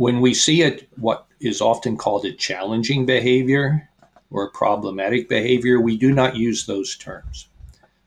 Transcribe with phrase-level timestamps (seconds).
[0.00, 3.86] when we see it, what is often called a challenging behavior
[4.30, 7.48] or problematic behavior, we do not use those terms.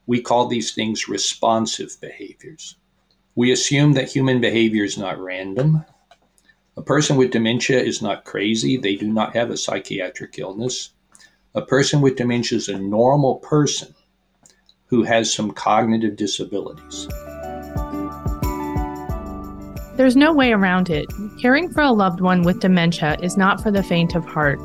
[0.07, 2.77] We call these things responsive behaviors.
[3.35, 5.85] We assume that human behavior is not random.
[6.75, 8.75] A person with dementia is not crazy.
[8.75, 10.93] They do not have a psychiatric illness.
[11.53, 13.93] A person with dementia is a normal person
[14.87, 17.07] who has some cognitive disabilities.
[19.95, 21.07] There's no way around it.
[21.39, 24.59] Caring for a loved one with dementia is not for the faint of heart.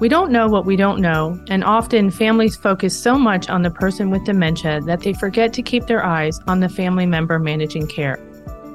[0.00, 3.70] We don't know what we don't know, and often families focus so much on the
[3.70, 7.86] person with dementia that they forget to keep their eyes on the family member managing
[7.86, 8.16] care,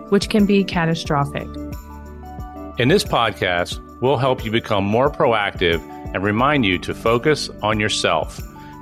[0.09, 1.47] which can be catastrophic.
[2.77, 5.81] In this podcast, we'll help you become more proactive
[6.13, 8.39] and remind you to focus on yourself.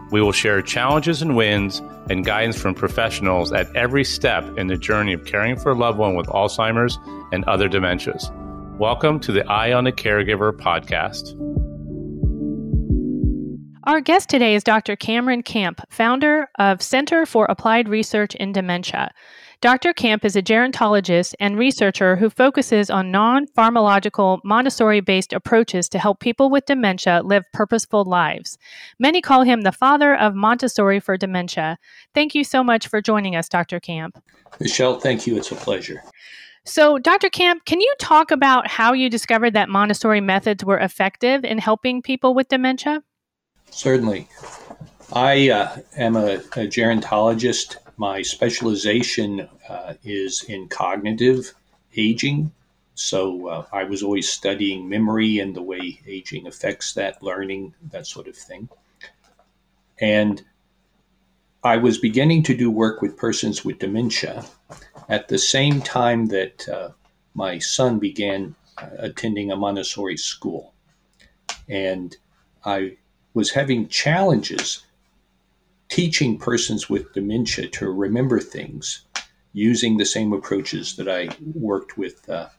[0.10, 4.78] We will share challenges and wins and guidance from professionals at every step in the
[4.78, 6.98] journey of caring for a loved one with Alzheimer's
[7.34, 8.32] and other dementias.
[8.78, 11.36] Welcome to the Eye on the Caregiver podcast.
[13.84, 14.96] Our guest today is Dr.
[14.96, 19.12] Cameron Camp, founder of Center for Applied Research in Dementia.
[19.60, 19.92] Dr.
[19.92, 25.98] Camp is a gerontologist and researcher who focuses on non pharmacological Montessori based approaches to
[25.98, 28.60] help people with dementia live purposeful lives.
[29.00, 31.80] Many call him the father of Montessori for dementia.
[32.14, 33.80] Thank you so much for joining us, Dr.
[33.80, 34.22] Camp.
[34.60, 35.36] Michelle, thank you.
[35.38, 36.04] It's a pleasure.
[36.64, 37.30] So, Dr.
[37.30, 42.04] Camp, can you talk about how you discovered that Montessori methods were effective in helping
[42.04, 43.02] people with dementia?
[43.72, 44.28] Certainly.
[45.14, 51.54] I uh, am a, a gerontologist my specialization uh, is in cognitive
[51.96, 52.52] aging.
[52.94, 58.06] So uh, I was always studying memory and the way aging affects that, learning, that
[58.06, 58.70] sort of thing.
[60.00, 60.44] And
[61.64, 64.46] I was beginning to do work with persons with dementia
[65.10, 66.90] at the same time that uh,
[67.34, 70.74] my son began uh, attending a Montessori school.
[71.68, 72.16] And
[72.64, 72.98] I
[73.34, 74.84] was having challenges
[75.90, 79.06] teaching persons with dementia to remember things
[79.54, 82.50] using the same approaches that I worked with uh,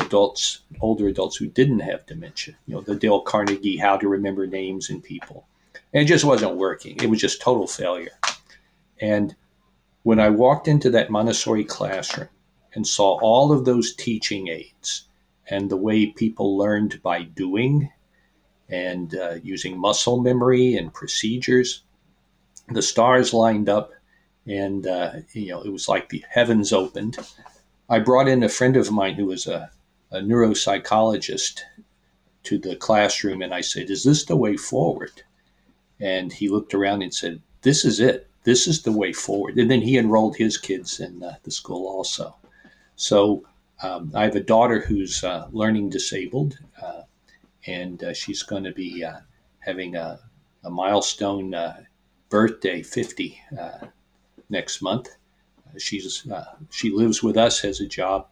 [0.00, 2.54] adults, older adults who didn't have dementia.
[2.66, 5.46] You know, the Dale Carnegie How to Remember Names and People.
[5.92, 6.96] And it just wasn't working.
[7.02, 8.18] It was just total failure.
[9.00, 9.34] And
[10.02, 12.28] when I walked into that Montessori classroom
[12.74, 15.04] and saw all of those teaching aids
[15.48, 17.90] and the way people learned by doing
[18.68, 21.82] and uh, using muscle memory and procedures,
[22.70, 23.92] the stars lined up,
[24.46, 27.18] and uh, you know it was like the heavens opened.
[27.88, 29.70] I brought in a friend of mine who was a,
[30.10, 31.60] a neuropsychologist
[32.44, 35.22] to the classroom, and I said, "Is this the way forward?"
[36.00, 38.28] And he looked around and said, "This is it.
[38.44, 41.86] This is the way forward." And then he enrolled his kids in uh, the school
[41.86, 42.36] also.
[42.96, 43.44] So
[43.82, 47.02] um, I have a daughter who's uh, learning disabled, uh,
[47.66, 49.20] and uh, she's going to be uh,
[49.60, 50.20] having a,
[50.64, 51.82] a milestone uh,
[52.28, 53.86] birthday, 50, uh,
[54.50, 55.08] next month.
[55.76, 58.26] She's uh, she lives with us, has a job,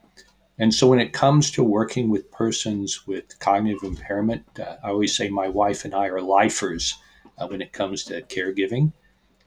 [0.58, 5.14] and so when it comes to working with persons with cognitive impairment, uh, I always
[5.14, 6.94] say my wife and I are lifers
[7.36, 8.92] uh, when it comes to caregiving.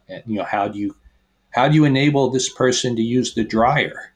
[0.07, 0.95] And you know, how do you
[1.49, 4.13] how do you enable this person to use the dryer?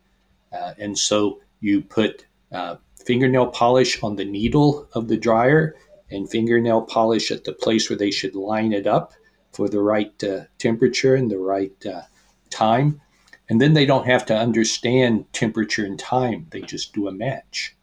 [0.77, 2.25] And so you put
[3.05, 5.75] fingernail polish on the needle of the dryer
[6.11, 9.13] and fingernail polish at the place where they should line it up
[9.53, 12.01] for the right uh, temperature and the right uh,
[12.49, 12.99] time.
[13.49, 17.75] And then they don't have to understand temperature and time, they just do a match.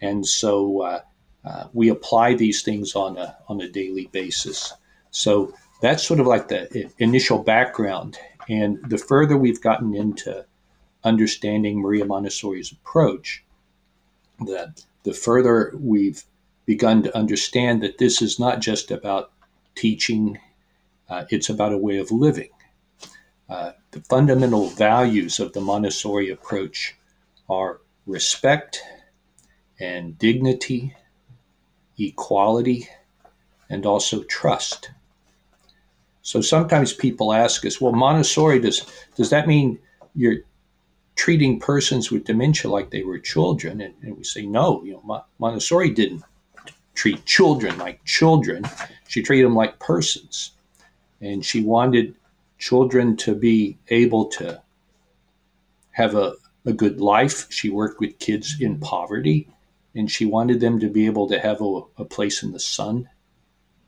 [0.00, 1.00] And so uh,
[1.44, 4.72] uh, we apply these things on a, on a daily basis.
[5.10, 8.18] So that's sort of like the initial background.
[8.48, 10.44] And the further we've gotten into
[11.02, 13.42] understanding Maria Montessori's approach,
[14.38, 16.24] the, the further we've
[16.66, 19.32] begun to understand that this is not just about
[19.74, 20.38] teaching
[21.10, 22.50] uh, it's about a way of living.
[23.48, 26.96] Uh, the fundamental values of the Montessori approach
[27.48, 28.80] are respect
[29.80, 30.94] and dignity,
[31.98, 32.88] equality,
[33.68, 34.90] and also trust.
[36.22, 38.86] So sometimes people ask us, well, Montessori, does,
[39.16, 39.80] does that mean
[40.14, 40.42] you're
[41.16, 43.80] treating persons with dementia like they were children?
[43.80, 46.22] And, and we say, no, you know, Montessori didn't
[46.94, 48.64] treat children like children.
[49.08, 50.52] She treated them like persons
[51.20, 52.14] and she wanted
[52.58, 54.62] children to be able to
[55.92, 56.34] have a,
[56.64, 57.50] a good life.
[57.50, 59.48] She worked with kids in poverty,
[59.94, 63.08] and she wanted them to be able to have a, a place in the sun,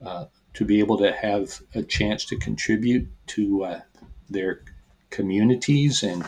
[0.05, 3.81] uh, to be able to have a chance to contribute to uh,
[4.29, 4.62] their
[5.11, 6.26] communities and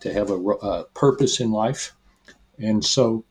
[0.00, 1.94] to have a, a, purpose in life.
[2.58, 3.24] And so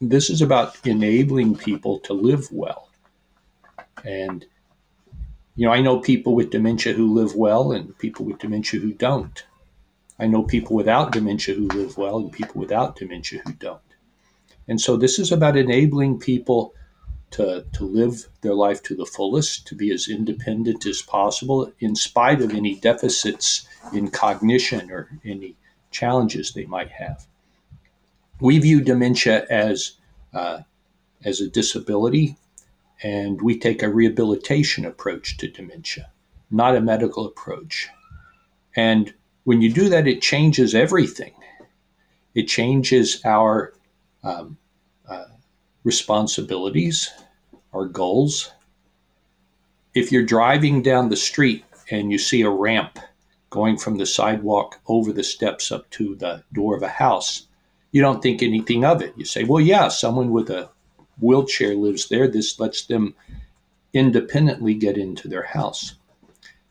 [0.00, 2.90] this is about enabling people to live well.
[4.04, 4.44] And,
[5.58, 8.92] you know, I know people with dementia who live well and people with dementia who
[8.92, 9.44] don't.
[10.16, 13.80] I know people without dementia who live well and people without dementia who don't.
[14.68, 16.74] And so this is about enabling people
[17.32, 21.96] to, to live their life to the fullest, to be as independent as possible, in
[21.96, 25.56] spite of any deficits in cognition or any
[25.90, 27.26] challenges they might have.
[28.40, 29.94] We view dementia as,
[30.32, 30.60] uh,
[31.24, 32.36] as a disability,
[33.02, 36.10] and we take a rehabilitation approach to dementia,
[36.50, 37.88] not a medical approach.
[38.74, 39.14] And
[39.44, 41.32] when you do that, it changes everything.
[42.34, 43.72] It changes our
[44.22, 44.58] um,
[45.08, 45.24] uh,
[45.84, 47.10] responsibilities,
[47.72, 48.52] our goals.
[49.94, 52.98] If you're driving down the street and you see a ramp
[53.50, 57.46] going from the sidewalk over the steps up to the door of a house,
[57.92, 59.14] you don't think anything of it.
[59.16, 60.68] You say, well, yeah, someone with a
[61.20, 62.28] wheelchair lives there.
[62.28, 63.14] This lets them
[63.92, 65.94] independently get into their house.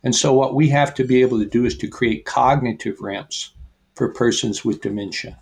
[0.04, 3.52] And so, what we have to be able to do is to create cognitive ramps
[3.96, 5.40] for persons with dementia.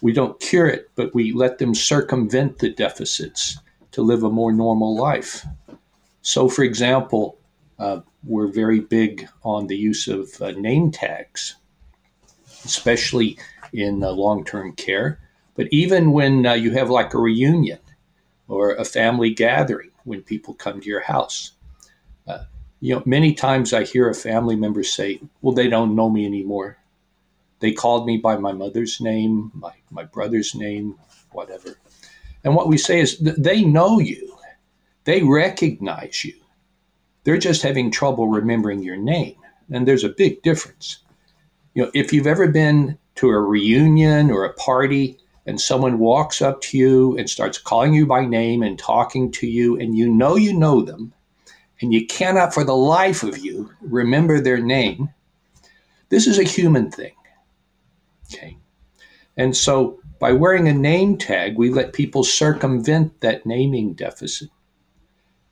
[0.00, 3.58] We don't cure it, but we let them circumvent the deficits
[3.92, 5.46] to live a more normal life.
[6.22, 7.38] So, for example,
[7.78, 11.56] uh, we're very big on the use of uh, name tags,
[12.64, 13.38] especially
[13.72, 15.20] in uh, long term care.
[15.54, 17.78] But even when uh, you have like a reunion
[18.52, 21.52] or a family gathering, when people come to your house,
[22.26, 22.44] uh,
[22.80, 26.26] you know, many times I hear a family member say, Well, they don't know me
[26.26, 26.78] anymore.
[27.60, 30.96] They called me by my mother's name, my, my brother's name,
[31.30, 31.78] whatever.
[32.42, 34.36] And what we say is, they know you,
[35.04, 36.34] they recognize you
[37.24, 39.36] they're just having trouble remembering your name.
[39.70, 40.98] And there's a big difference.
[41.74, 46.40] You know, if you've ever been to a reunion or a party and someone walks
[46.40, 50.08] up to you and starts calling you by name and talking to you, and you
[50.08, 51.12] know you know them,
[51.80, 55.10] and you cannot for the life of you remember their name,
[56.08, 57.14] this is a human thing.
[58.32, 58.56] Okay.
[59.36, 64.50] And so by wearing a name tag, we let people circumvent that naming deficit.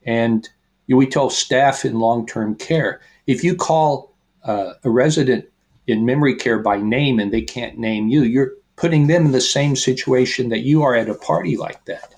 [0.03, 0.47] And
[0.87, 4.13] we tell staff in long term care if you call
[4.43, 5.45] uh, a resident
[5.87, 9.39] in memory care by name and they can't name you, you're putting them in the
[9.39, 12.15] same situation that you are at a party like that.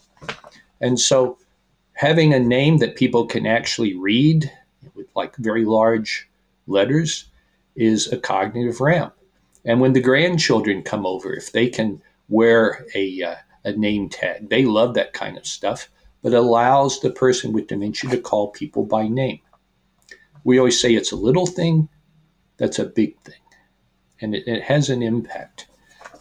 [0.80, 1.38] And so
[1.92, 4.50] having a name that people can actually read
[4.95, 6.30] with like very large
[6.65, 7.25] letters
[7.75, 9.13] is a cognitive ramp.
[9.65, 13.36] And when the grandchildren come over, if they can wear a, uh,
[13.66, 15.89] a name tag, they love that kind of stuff
[16.21, 19.42] but allows the person with dementia to call people by name.
[20.45, 21.89] We always say it's a little thing,
[22.56, 23.44] that's a big thing,
[24.21, 25.68] and it, it has an impact.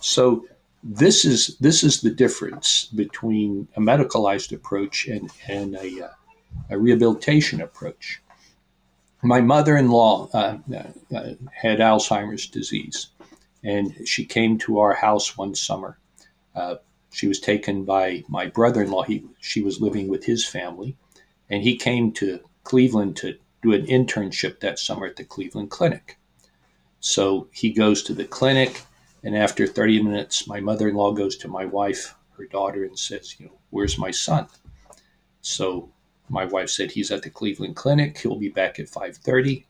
[0.02, 0.44] So
[0.82, 6.08] this is this is the difference between a medicalized approach and and a, uh,
[6.70, 8.20] a rehabilitation approach.
[9.22, 10.58] My mother-in-law uh,
[11.14, 13.06] uh, had Alzheimer's disease,
[13.62, 15.99] and she came to our house one summer.
[16.56, 16.76] Uh,
[17.12, 19.05] she was taken by my brother-in-law.
[19.05, 20.96] He she was living with his family,
[21.48, 26.19] and he came to Cleveland to do an internship that summer at the Cleveland Clinic.
[26.98, 28.82] So he goes to the clinic,
[29.22, 33.46] and after 30 minutes, my mother-in-law goes to my wife, her daughter, and says, "You
[33.46, 34.48] know, where's my son?"
[35.40, 35.90] So
[36.29, 38.19] my wife said he's at the Cleveland Clinic.
[38.19, 39.64] He'll be back at 5:30.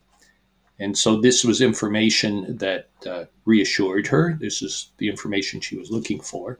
[0.79, 4.37] And so this was information that uh, reassured her.
[4.41, 6.59] This is the information she was looking for.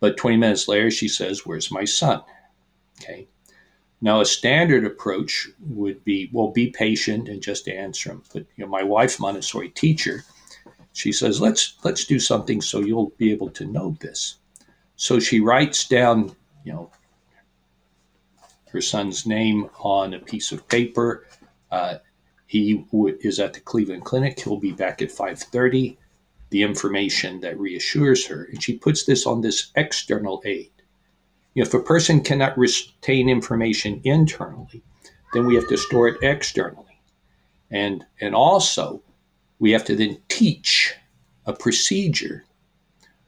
[0.00, 2.22] But 20 minutes later, she says, Where's my son?
[3.00, 3.28] Okay.
[4.00, 8.22] Now, a standard approach would be, well, be patient and just answer him.
[8.32, 10.24] But you know, my wife, Montessori teacher,
[10.94, 14.36] she says, let's let's do something so you'll be able to know this.
[14.96, 16.34] So she writes down,
[16.64, 16.90] you know,
[18.70, 21.26] her son's name on a piece of paper.
[21.70, 21.96] Uh,
[22.46, 24.38] he w- is at the Cleveland Clinic.
[24.38, 25.96] He'll be back at 5:30
[26.50, 28.44] the information that reassures her.
[28.44, 30.70] And she puts this on this external aid.
[31.54, 34.84] You know, if a person cannot retain information internally,
[35.32, 37.00] then we have to store it externally.
[37.72, 39.02] And, and also,
[39.64, 40.94] we have to then teach
[41.46, 42.44] a procedure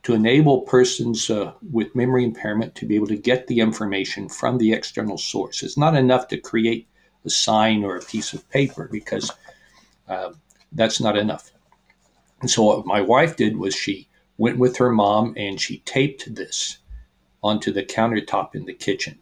[0.02, 4.58] to enable persons uh, with memory impairment to be able to get the information from
[4.58, 5.62] the external source.
[5.62, 6.86] It's not enough to create
[7.24, 9.32] a sign or a piece of paper because
[10.10, 10.32] uh,
[10.72, 11.52] that's not enough.
[12.42, 16.34] And so what my wife did was she went with her mom and she taped
[16.34, 16.76] this
[17.42, 19.18] onto the countertop in the kitchen.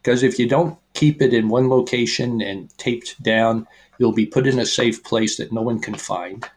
[0.00, 3.66] Because if you don't keep it in one location and taped down,
[3.98, 6.48] you'll be put in a safe place that no one can find.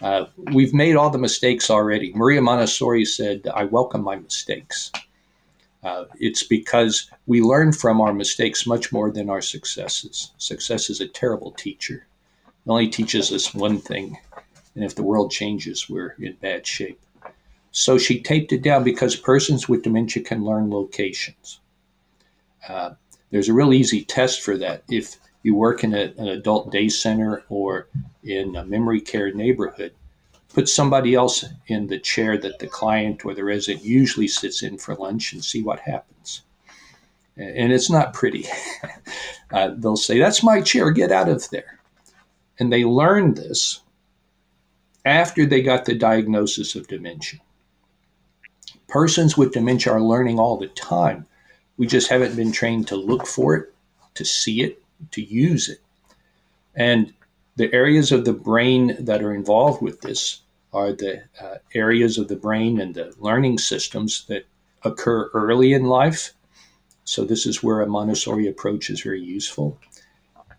[0.00, 2.12] Uh, we've made all the mistakes already.
[2.14, 4.92] Maria Montessori said, I welcome my mistakes.
[5.82, 10.32] Uh, it's because we learn from our mistakes much more than our successes.
[10.38, 12.06] Success is a terrible teacher.
[12.46, 14.18] It only teaches us one thing,
[14.74, 17.00] and if the world changes, we're in bad shape.
[17.70, 21.60] So she taped it down because persons with dementia can learn locations.
[22.68, 22.90] Uh,
[23.30, 24.82] there's a real easy test for that.
[24.90, 25.16] If
[25.48, 27.88] you work in a, an adult day center or
[28.22, 29.94] in a memory care neighborhood,
[30.52, 34.76] put somebody else in the chair that the client or the resident usually sits in
[34.76, 36.42] for lunch and see what happens.
[37.38, 38.44] And it's not pretty.
[39.50, 41.78] uh, they'll say, That's my chair, get out of there.
[42.58, 43.80] And they learned this
[45.06, 47.40] after they got the diagnosis of dementia.
[48.86, 51.26] Persons with dementia are learning all the time.
[51.78, 53.74] We just haven't been trained to look for it,
[54.14, 55.80] to see it, to use it.
[56.74, 57.12] And
[57.56, 62.28] the areas of the brain that are involved with this are the uh, areas of
[62.28, 64.46] the brain and the learning systems that
[64.84, 66.34] occur early in life.
[67.04, 69.78] So, this is where a Montessori approach is very useful.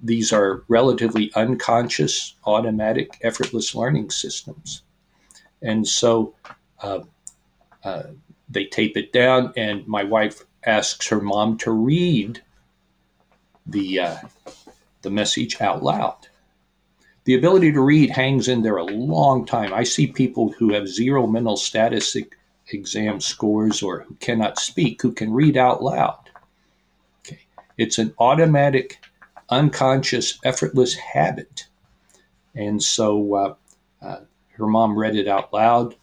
[0.02, 4.82] These are relatively unconscious, automatic, effortless learning systems.
[5.62, 6.36] And so
[6.82, 7.02] uh,
[7.84, 8.04] uh,
[8.50, 12.42] they tape it down, and my wife asks her mom to read
[13.72, 14.18] the, uh,
[15.02, 16.28] the message out loud
[17.30, 19.72] the ability to read hangs in there a long time.
[19.72, 22.18] I see people who have zero mental status
[22.72, 26.30] exam scores or who cannot speak who can read out loud.
[27.20, 27.40] Okay.
[27.78, 28.98] It's an automatic,
[29.50, 31.68] unconscious, effortless habit.
[32.56, 33.56] And so uh,
[34.02, 34.22] uh,
[34.54, 35.96] her mom read it out loud.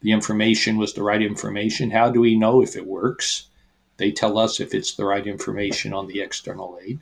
[0.00, 1.90] The information was the right information.
[1.90, 3.46] How do we know if it works?
[3.96, 7.00] They tell us if it's the right information on the external aid.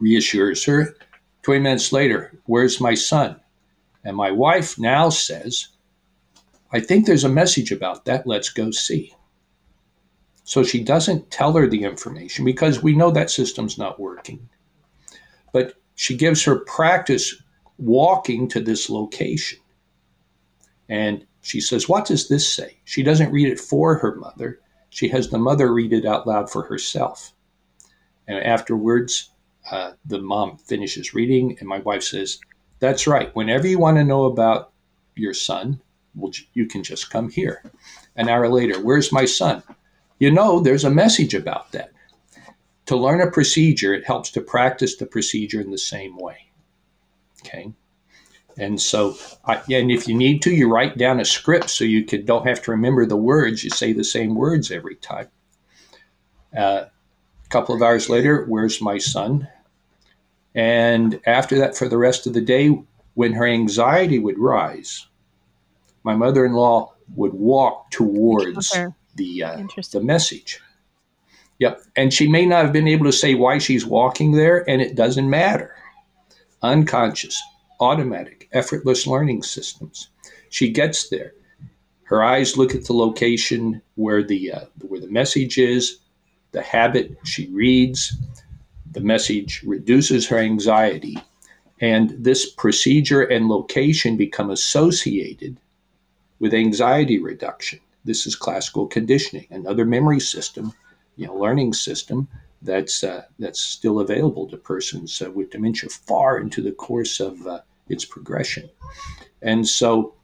[0.00, 0.94] Reassures her
[1.42, 3.38] 20 minutes later, where's my son?
[4.04, 5.68] And my wife now says,
[6.72, 8.26] I think there's a message about that.
[8.26, 9.14] Let's go see.
[10.44, 14.48] So she doesn't tell her the information because we know that system's not working.
[15.52, 17.34] But she gives her practice
[17.78, 19.58] walking to this location.
[20.88, 22.78] And she says, What does this say?
[22.84, 24.60] She doesn't read it for her mother.
[24.94, 27.32] She has the mother read it out loud for herself.
[28.28, 29.32] And afterwards,
[29.68, 32.38] uh, the mom finishes reading, and my wife says,
[32.78, 33.34] That's right.
[33.34, 34.70] Whenever you want to know about
[35.16, 35.80] your son,
[36.14, 37.64] well, you can just come here.
[38.14, 39.64] An hour later, where's my son?
[40.20, 41.90] You know, there's a message about that.
[42.86, 46.52] To learn a procedure, it helps to practice the procedure in the same way.
[47.40, 47.72] Okay.
[48.56, 52.04] And so, I, and if you need to, you write down a script so you
[52.04, 53.64] can, don't have to remember the words.
[53.64, 55.28] You say the same words every time.
[56.56, 56.84] Uh,
[57.44, 59.48] a couple of hours later, where's my son?
[60.54, 62.78] And after that, for the rest of the day,
[63.14, 65.06] when her anxiety would rise,
[66.04, 68.72] my mother in law would walk towards
[69.16, 70.60] the, uh, the message.
[71.58, 71.82] Yep.
[71.96, 74.94] And she may not have been able to say why she's walking there, and it
[74.94, 75.74] doesn't matter.
[76.62, 77.40] Unconscious,
[77.84, 80.08] automatic, effortless learning systems.
[80.48, 81.32] She gets there.
[82.04, 85.98] Her eyes look at the location where the uh, where the message is,
[86.52, 88.16] the habit she reads,
[88.92, 91.16] the message reduces her anxiety,
[91.80, 95.58] and this procedure and location become associated
[96.38, 97.80] with anxiety reduction.
[98.04, 100.72] This is classical conditioning, another memory system,
[101.16, 102.28] you know, learning system
[102.64, 107.46] that's uh, that's still available to persons uh, with dementia far into the course of
[107.46, 108.68] uh, its progression.
[109.42, 110.14] And so,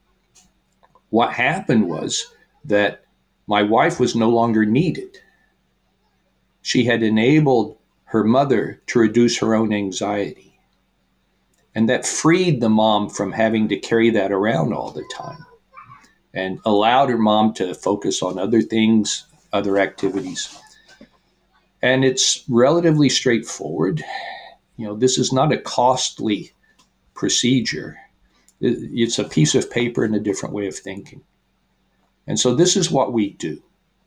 [1.11, 2.27] what happened was
[2.65, 3.05] that
[3.47, 5.19] my wife was no longer needed.
[6.63, 10.59] She had enabled her mother to reduce her own anxiety.
[11.75, 15.47] And that freed the mom from having to carry that around all the time
[16.35, 20.57] and allowed her mom to focus on other things, other activities.
[21.83, 24.03] And it's relatively straightforward.
[24.77, 26.53] You know, this is not a costly
[27.21, 27.99] procedure.
[28.63, 31.21] It's a piece of paper and a different way of thinking.
[32.27, 33.63] And so this is what we do.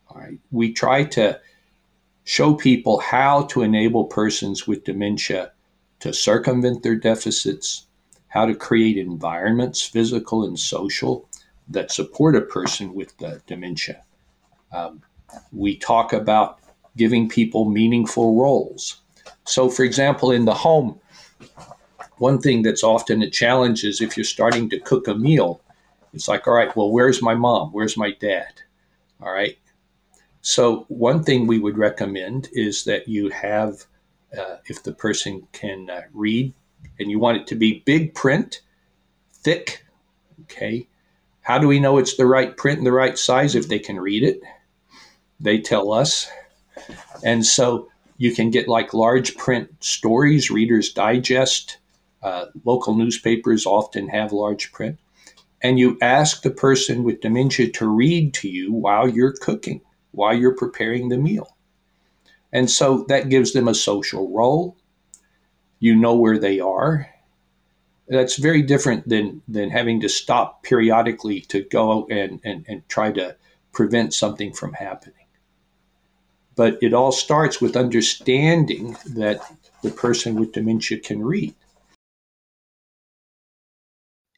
[0.08, 0.40] All right.
[0.50, 1.40] We try to
[2.24, 5.52] show people how to enable persons with dementia
[6.00, 7.86] to circumvent their deficits,
[8.26, 11.28] how to create environments, physical and social,
[11.68, 13.14] that support a person with
[13.46, 14.02] dementia.
[14.72, 15.02] Um,
[15.52, 16.58] we talk about
[16.96, 19.00] giving people meaningful roles.
[19.44, 20.98] So, for example, in the home,
[22.24, 25.60] one thing that's often a challenge is if you're starting to cook a meal,
[26.14, 27.70] it's like, all right, well, where's my mom?
[27.72, 28.62] Where's my dad?
[29.20, 29.58] All right.
[30.40, 33.84] So, one thing we would recommend is that you have,
[34.38, 36.54] uh, if the person can uh, read,
[36.98, 38.62] and you want it to be big print,
[39.32, 39.84] thick,
[40.42, 40.86] okay.
[41.42, 44.00] How do we know it's the right print and the right size if they can
[44.00, 44.40] read it?
[45.40, 46.28] they tell us.
[47.22, 51.78] And so you can get like large print stories, Reader's Digest.
[52.24, 54.98] Uh, local newspapers often have large print.
[55.62, 60.34] And you ask the person with dementia to read to you while you're cooking, while
[60.34, 61.54] you're preparing the meal.
[62.50, 64.76] And so that gives them a social role.
[65.80, 67.10] You know where they are.
[68.08, 73.12] That's very different than, than having to stop periodically to go and, and, and try
[73.12, 73.36] to
[73.72, 75.26] prevent something from happening.
[76.56, 79.40] But it all starts with understanding that
[79.82, 81.54] the person with dementia can read.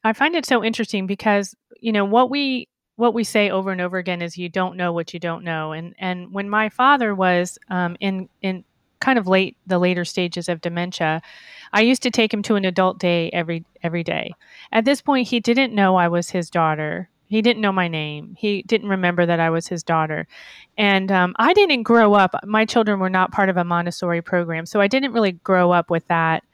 [0.06, 3.80] I find it so interesting because, you know, what we what we say over and
[3.80, 5.72] over again is you don't know what you don't know.
[5.72, 8.64] And and when my father was um, in in
[9.00, 11.22] kind of late the later stages of dementia,
[11.72, 14.32] I used to take him to an adult day every every day.
[14.70, 17.10] At this point, he didn't know I was his daughter.
[17.26, 18.36] He didn't know my name.
[18.38, 20.28] He didn't remember that I was his daughter.
[20.78, 24.64] And um, I didn't grow up, my children were not part of a Montessori program.
[24.64, 26.44] So I didn't really grow up with that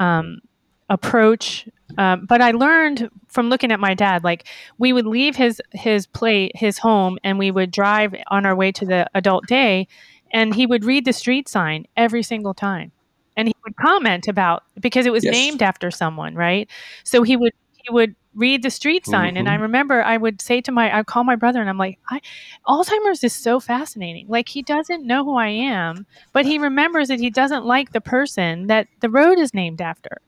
[0.00, 0.40] um,
[0.88, 1.68] approach.
[1.98, 4.46] Um, but I learned from looking at my dad, like
[4.78, 8.72] we would leave his, his plate, his home, and we would drive on our way
[8.72, 9.88] to the adult day.
[10.32, 12.92] And he would read the street sign every single time.
[13.36, 15.32] And he would comment about because it was yes.
[15.32, 16.68] named after someone, right?
[17.04, 19.30] So he would he would read the street sign.
[19.30, 19.38] Mm-hmm.
[19.38, 19.62] And I mm-hmm.
[19.62, 22.20] remember I would say to my, I'd call my brother and I'm like, I,
[22.66, 24.26] Alzheimer's is so fascinating.
[24.28, 28.00] Like he doesn't know who I am, but he remembers that he doesn't like the
[28.00, 30.20] person that the road is named after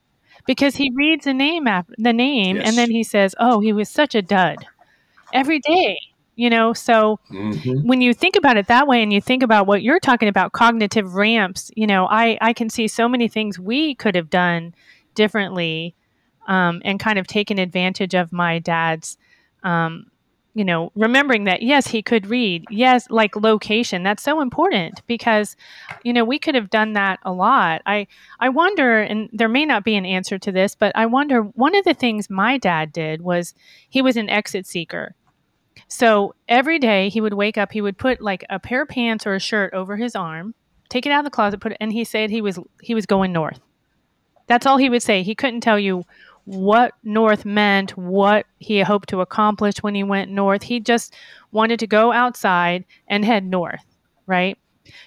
[0.49, 2.67] because he reads the name after the name yes.
[2.67, 4.57] and then he says, oh, he was such a dud
[5.31, 5.99] every day.
[6.37, 7.87] You know, so mm-hmm.
[7.87, 10.53] when you think about it that way and you think about what you're talking about,
[10.53, 14.75] cognitive ramps, you know, I, I can see so many things we could have done
[15.15, 15.95] differently
[16.47, 19.19] um, and kind of taken advantage of my dad's
[19.65, 20.07] um,
[20.59, 22.65] you know remembering that yes he could read.
[22.69, 25.55] Yes like location that's so important because
[26.03, 27.81] you know we could have done that a lot.
[27.87, 28.09] I
[28.41, 31.77] i wonder and there may not be an answer to this but i wonder one
[31.77, 33.55] of the things my dad did was
[33.89, 35.15] he was an exit seeker.
[35.87, 39.27] So every day he would wake up he would put like a pair of pants
[39.27, 40.55] or a shirt over his arm
[40.89, 43.07] take it out of the closet put it and he said he was he was
[43.07, 43.61] going north.
[44.49, 45.23] That's all he would say.
[45.23, 46.05] He couldn't tell you
[46.49, 50.63] what north meant, what he hoped to accomplish when he went north.
[50.63, 51.15] He just
[51.53, 53.85] wanted to go outside and head north,
[54.27, 54.57] right?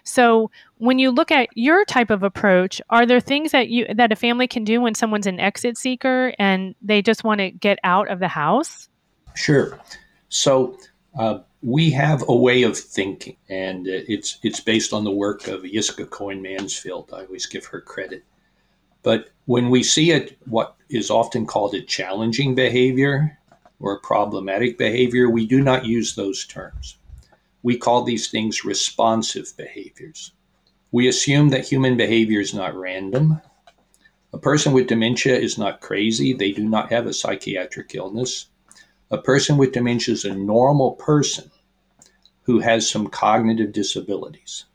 [0.04, 4.12] So when you look at your type of approach, are there things that you that
[4.12, 7.80] a family can do when someone's an exit seeker and they just want to get
[7.84, 8.88] out of the house?
[9.36, 9.80] Sure.
[10.30, 10.78] So
[11.18, 15.64] uh, we have a way of thinking, and it's it's based on the work of
[15.64, 17.10] Jiska Cohen Mansfield.
[17.12, 18.24] I always give her credit.
[19.04, 23.38] But when we see it, what is often called a challenging behavior
[23.80, 26.98] or a problematic behavior, we do not use those terms.
[27.64, 30.32] We call these things responsive behaviors.
[30.92, 33.42] We assume that human behavior is not random.
[34.34, 38.48] A person with dementia is not crazy, they do not have a psychiatric illness.
[39.10, 41.52] A person with dementia is a normal person
[42.44, 44.66] who has some cognitive disabilities.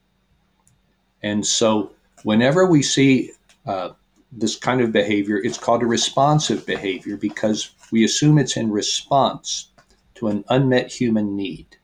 [1.23, 3.33] And so, whenever we see
[3.67, 3.91] uh,
[4.33, 9.71] this kind of behavior, it's called a responsive behavior because we assume it's in response
[10.17, 11.77] to an unmet human need.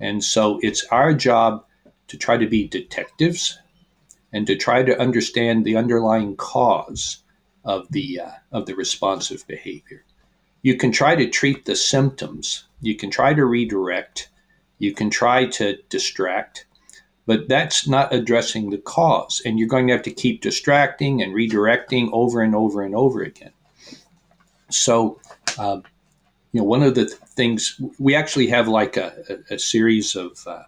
[0.00, 1.64] And so it's our job
[2.08, 3.58] to try to be detectives
[4.32, 7.22] and to try to understand the underlying cause
[7.64, 10.04] of the uh, of the responsive behavior.
[10.62, 12.64] You can try to treat the symptoms.
[12.80, 14.30] You can try to redirect.
[14.78, 16.65] You can try to distract.
[17.26, 19.42] But that's not addressing the cause.
[19.44, 23.22] And you're going to have to keep distracting and redirecting over and over and over
[23.22, 23.50] again.
[24.70, 25.20] So,
[25.58, 25.80] uh,
[26.52, 30.46] you know, one of the things we actually have like a, a, a series of,
[30.46, 30.62] uh,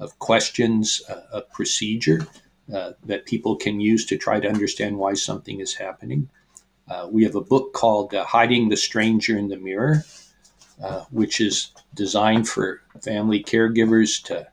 [0.00, 2.26] of questions, uh, a procedure
[2.74, 6.28] uh, that people can use to try to understand why something is happening.
[6.88, 10.04] Uh, we have a book called uh, Hiding the Stranger in the Mirror,
[11.10, 14.46] which is designed for family caregivers to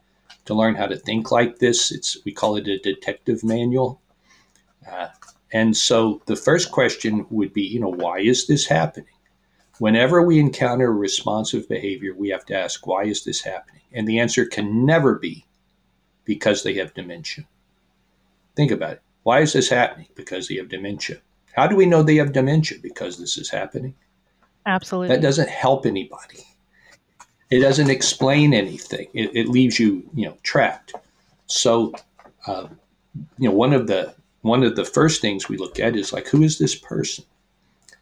[0.47, 1.91] to learn how to think like this.
[1.91, 4.01] It's we call it a detective manual.
[4.89, 5.09] Uh,
[5.53, 9.07] and so the first question would be, you know, why is this happening?
[9.79, 13.81] Whenever we encounter responsive behavior, we have to ask, why is this happening?
[13.93, 15.45] And the answer can never be
[16.25, 17.45] because they have dementia.
[18.55, 19.01] Think about it.
[19.23, 20.07] Why is this happening?
[20.15, 21.17] Because they have dementia.
[21.53, 22.79] How do we know they have dementia?
[22.81, 23.93] Because this is happening.
[24.65, 25.15] Absolutely.
[25.15, 26.43] That doesn't help anybody.
[27.49, 29.07] It doesn't explain anything.
[29.13, 30.93] It, it leaves you, you know, trapped.
[31.45, 31.93] So,
[32.45, 32.67] uh,
[33.37, 36.27] you know, one of the one of the first things we look at is like,
[36.27, 37.25] who is this person?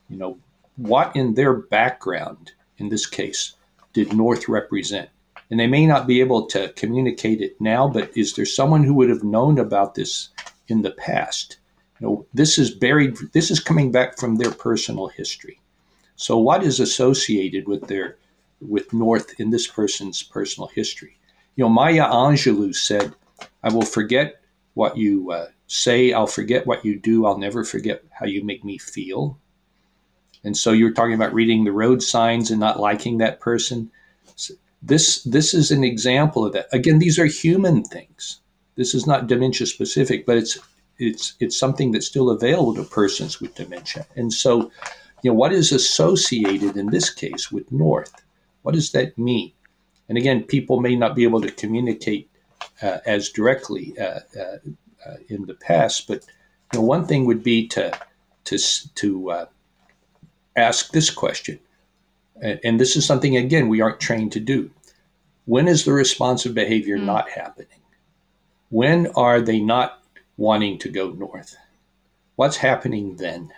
[0.10, 0.38] You know,
[0.76, 3.54] what in their background, in this case,
[3.94, 5.10] did North represent?
[5.50, 8.94] and they may not be able to communicate it now, but is there someone who
[8.94, 10.30] would have known about this
[10.68, 11.58] in the past?
[12.00, 15.60] You know, this is buried, this is coming back from their personal history.
[16.16, 18.18] So, what is associated with their
[18.62, 21.18] with North in this person's personal history?
[21.56, 23.13] You know, Maya Angelou said,
[23.63, 24.41] "I will forget
[24.74, 26.13] what you uh, say.
[26.13, 27.26] I'll forget what you do.
[27.26, 29.38] I'll never forget how you make me feel."
[30.44, 33.91] And so, you're talking about reading the road signs and not liking that person.
[34.82, 36.68] This this is an example of that.
[36.72, 38.41] Again, these are human things.
[38.76, 40.60] This is not dementia specific, but it's
[40.98, 44.06] it's it's something that's still available to persons with dementia.
[44.15, 44.72] And so
[45.24, 48.25] you know, what is associated in this case with North?
[48.65, 49.51] What does that mean?
[50.10, 52.28] And again, people may not be able to communicate
[52.82, 54.58] uh, as directly uh, uh,
[55.06, 56.25] uh in the past, but
[56.73, 57.95] you know, one thing would be to
[58.45, 58.58] to
[58.95, 59.45] to uh,
[60.56, 61.60] ask this question,
[62.41, 64.71] and, and this is something again we aren't trained to do.
[65.45, 67.06] When is the responsive behavior mm.
[67.06, 67.84] not happening?
[68.69, 70.01] When are they not
[70.38, 71.56] wanting to go north?
[72.36, 73.54] What's happening then?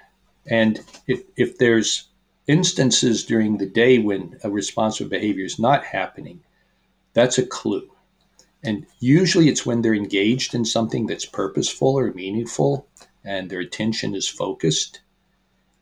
[0.47, 2.09] And if, if there's
[2.47, 6.41] instances during the day when a responsive behavior is not happening,
[7.13, 7.89] that's a clue.
[8.63, 12.87] And usually it's when they're engaged in something that's purposeful or meaningful
[13.23, 15.01] and their attention is focused.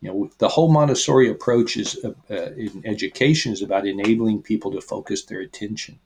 [0.01, 4.71] You know, the whole Montessori approach is uh, uh, in education is about enabling people
[4.71, 5.99] to focus their attention.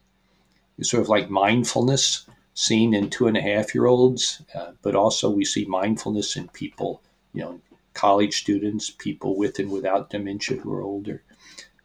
[0.78, 4.96] It's sort of like mindfulness seen in two and a half year olds, uh, but
[4.96, 7.02] also we see mindfulness in people,
[7.34, 7.62] you know,
[7.94, 11.24] college students, people with and without dementia who are older.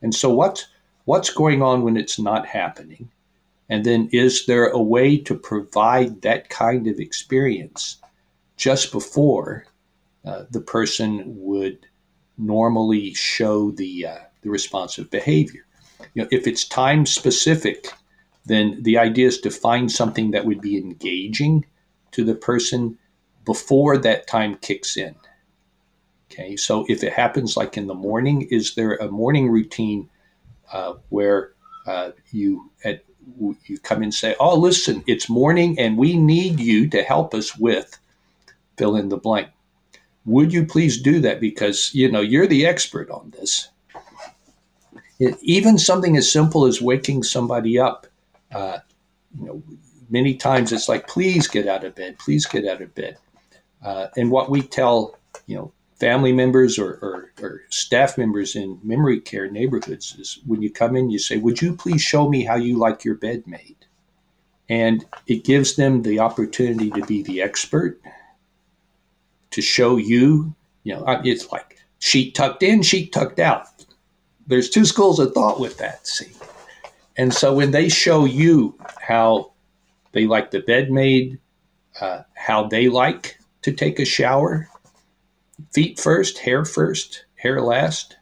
[0.03, 0.67] And so what's
[1.05, 3.11] what's going on when it's not happening?
[3.69, 7.97] And then is there a way to provide that kind of experience
[8.57, 9.67] just before
[10.25, 11.87] uh, the person would
[12.37, 15.65] normally show the uh, the responsive behavior?
[16.15, 17.93] You know, if it's time specific,
[18.45, 21.65] then the idea is to find something that would be engaging
[22.13, 22.99] to the person
[23.45, 25.15] before that time kicks in.
[26.35, 30.11] Okay, so if it happens like in the morning, is there a morning routine
[30.73, 31.53] uh, where
[31.87, 33.05] uh, you at,
[33.67, 37.57] you come and say, "Oh, listen, it's morning, and we need you to help us
[37.57, 37.97] with
[38.77, 39.49] fill in the blank."
[40.25, 43.69] Would you please do that because you know you're the expert on this?
[45.21, 48.09] It, even something as simple as waking somebody up,
[48.53, 48.79] uh,
[49.39, 49.63] you know,
[50.11, 52.19] many times it's like, "Please get out of bed.
[52.19, 53.19] Please get out of bed."
[53.85, 55.17] Uh, and what we tell
[55.47, 55.73] you know
[56.05, 60.97] family members or, or, or, staff members in memory care neighborhoods is when you come
[60.97, 63.77] in, you say, Would you please show me how you like your bed made?
[64.69, 68.03] And it gives them the opportunity to be the expert,
[69.53, 73.65] to show you, you know, it's like sheet tucked in, sheet tucked out.
[74.47, 76.33] There's two schools of thought with that, see.
[77.17, 79.53] And so when they show you how
[80.13, 81.39] they like the bed made,
[81.99, 84.69] uh, how they like to take a shower,
[85.73, 88.17] feet first, hair first, hair last,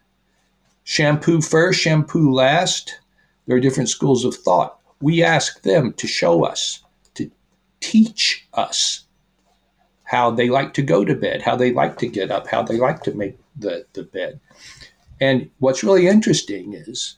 [0.84, 2.98] shampoo first, shampoo last.
[3.46, 4.78] There are different schools of thought.
[5.00, 6.82] We ask them to show us,
[7.14, 7.30] to
[7.80, 9.04] teach us
[10.04, 12.76] how they like to go to bed, how they like to get up, how they
[12.76, 14.38] like to make the, the bed.
[15.20, 17.16] And what's really interesting is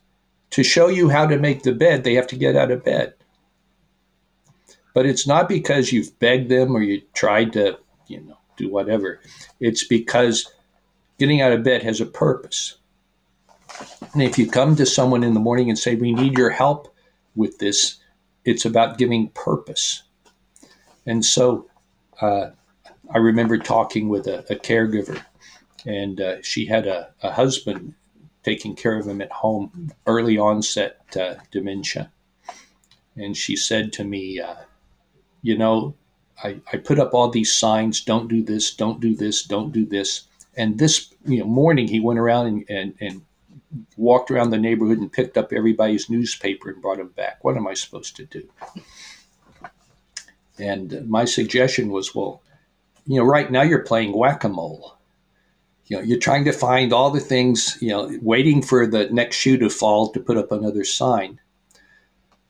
[0.50, 3.14] to show you how to make the bed, they have to get out of bed.
[4.94, 9.20] But it's not because you've begged them or you tried to, you know, do whatever.
[9.60, 10.50] It's because
[11.18, 12.76] getting out of bed has a purpose.
[14.12, 16.94] And if you come to someone in the morning and say, We need your help
[17.34, 17.96] with this,
[18.44, 20.02] it's about giving purpose.
[21.06, 21.68] And so
[22.20, 22.50] uh,
[23.12, 25.22] I remember talking with a, a caregiver,
[25.84, 27.94] and uh, she had a, a, husband
[28.42, 32.10] taking care of him at home, early onset uh, dementia.
[33.16, 34.56] And she said to me, uh,
[35.42, 35.94] You know,
[36.42, 39.86] I, I put up all these signs don't do this don't do this don't do
[39.86, 40.26] this.
[40.56, 43.22] And this you know morning he went around and, and, and
[43.96, 47.42] walked around the neighborhood and picked up everybody's newspaper and brought them back.
[47.42, 48.48] What am i supposed to do?
[50.58, 52.42] And my suggestion was well
[53.06, 54.96] you know right now you're playing whack-a-mole.
[55.86, 59.36] You know you're trying to find all the things you know waiting for the next
[59.36, 61.38] shoe to fall to put up another sign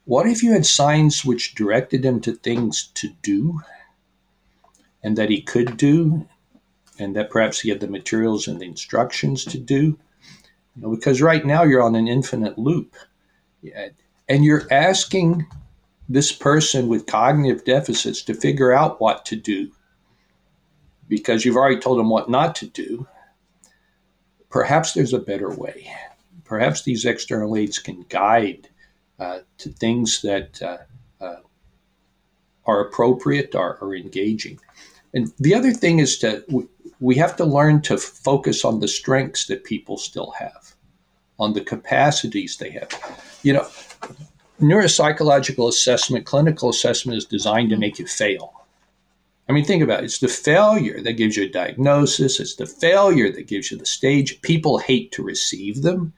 [0.05, 3.61] what if you had signs which directed him to things to do
[5.03, 6.27] and that he could do,
[6.99, 9.99] and that perhaps he had the materials and the instructions to do?
[10.77, 12.95] You know, because right now you're on an infinite loop.
[14.29, 15.47] And you're asking
[16.09, 19.73] this person with cognitive deficits to figure out what to do
[21.09, 23.07] because you've already told them what not to do.
[24.51, 25.91] Perhaps there's a better way.
[26.45, 28.69] Perhaps these external aids can guide
[29.19, 30.79] to things that uh,
[31.21, 31.41] uh,
[32.67, 34.59] are appropriate, are, are engaging.
[35.13, 36.45] And the other thing is to
[37.01, 40.75] we have to learn to focus on the strengths that people still have,
[41.39, 42.89] on the capacities they have.
[43.43, 43.69] You know,
[44.61, 48.65] neuropsychological assessment, clinical assessment is designed to make you fail.
[49.49, 50.07] I mean, think about it.
[50.07, 52.41] It's the failure that gives you a diagnosis.
[52.41, 54.41] It's the failure that gives you the stage.
[54.41, 56.15] People hate to receive them.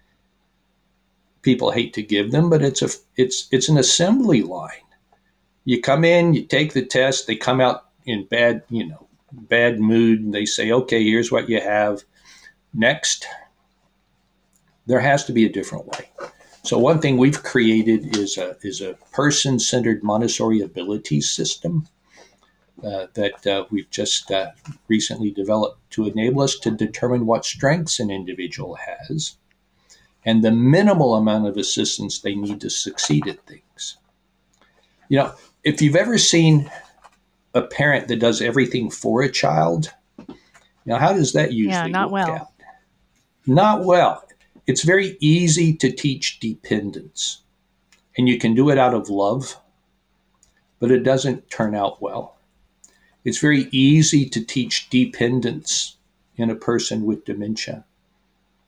[1.46, 4.88] People hate to give them, but it's a it's it's an assembly line.
[5.64, 9.78] You come in, you take the test, they come out in bad, you know, bad
[9.78, 12.02] mood, and they say, "Okay, here's what you have."
[12.74, 13.28] Next,
[14.86, 16.10] there has to be a different way.
[16.64, 21.86] So one thing we've created is a is a person centered Montessori ability system
[22.82, 24.50] uh, that uh, we've just uh,
[24.88, 29.36] recently developed to enable us to determine what strengths an individual has
[30.26, 33.96] and the minimal amount of assistance they need to succeed at things.
[35.08, 36.70] You know, if you've ever seen
[37.54, 39.94] a parent that does everything for a child,
[40.84, 42.30] now how does that usually yeah, not well.
[42.30, 42.48] Out?
[43.46, 44.24] Not well.
[44.66, 47.42] It's very easy to teach dependence,
[48.18, 49.60] and you can do it out of love,
[50.80, 52.36] but it doesn't turn out well.
[53.24, 55.98] It's very easy to teach dependence
[56.36, 57.84] in a person with dementia,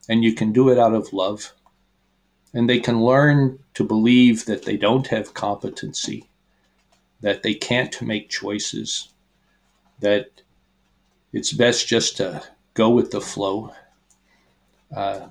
[0.09, 1.53] and you can do it out of love.
[2.55, 6.29] And they can learn to believe that they don't have competency,
[7.21, 9.11] that they can't make choices,
[10.01, 10.43] that
[11.33, 12.43] it's best just to
[12.75, 13.73] go with the flow.
[14.95, 15.29] Uh,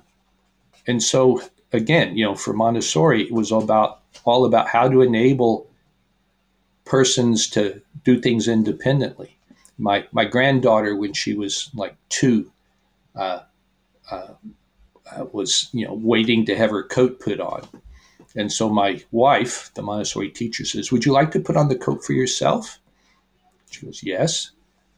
[0.86, 5.02] and so, again, you know, for Montessori, it was all about all about how to
[5.02, 5.68] enable
[6.84, 9.36] persons to do things independently.
[9.76, 12.50] My my granddaughter, when she was like two,
[13.16, 13.40] uh,
[14.10, 14.34] uh,
[15.16, 17.66] uh, was you know waiting to have her coat put on,
[18.36, 21.78] and so my wife, the Montessori teacher, says, "Would you like to put on the
[21.78, 22.78] coat for yourself?"
[23.70, 24.50] She goes, "Yes."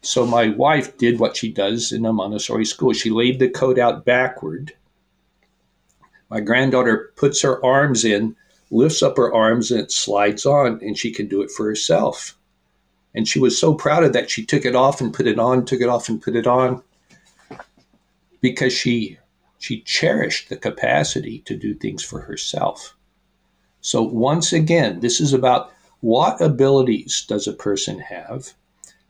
[0.03, 2.95] So my wife did what she does in a Montessori school.
[2.95, 4.73] She laid the coat out backward.
[6.31, 8.35] My granddaughter puts her arms in
[8.71, 12.37] lifts up her arms and it slides on, and she can do it for herself.
[13.15, 15.65] And she was so proud of that, she took it off and put it on,
[15.65, 16.83] took it off and put it on,
[18.41, 19.19] because she
[19.61, 22.97] she cherished the capacity to do things for herself.
[23.83, 25.71] So once again, this is about
[26.01, 28.55] what abilities does a person have?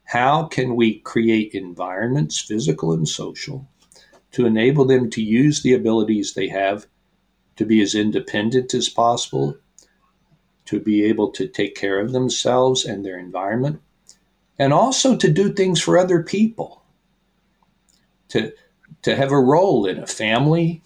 [0.03, 3.69] How can we create environments, physical and social,
[4.33, 6.85] to enable them to use the abilities they have
[7.55, 9.57] to be as independent as possible,
[10.65, 13.81] to be able to take care of themselves and their environment,
[14.59, 16.83] and also to do things for other people,
[18.29, 18.53] to,
[19.03, 20.83] to have a role in a family.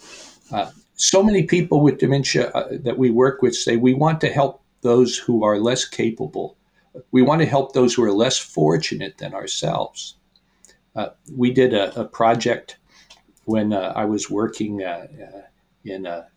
[0.53, 4.33] Uh, so many people with dementia uh, that we work with say we want to
[4.33, 6.57] help those who are less capable.
[7.11, 10.17] We want to help those who are less fortunate than ourselves.
[10.95, 12.77] Uh, we did a, a, project
[13.47, 15.41] when uh, I was working uh, uh,
[15.85, 16.29] in a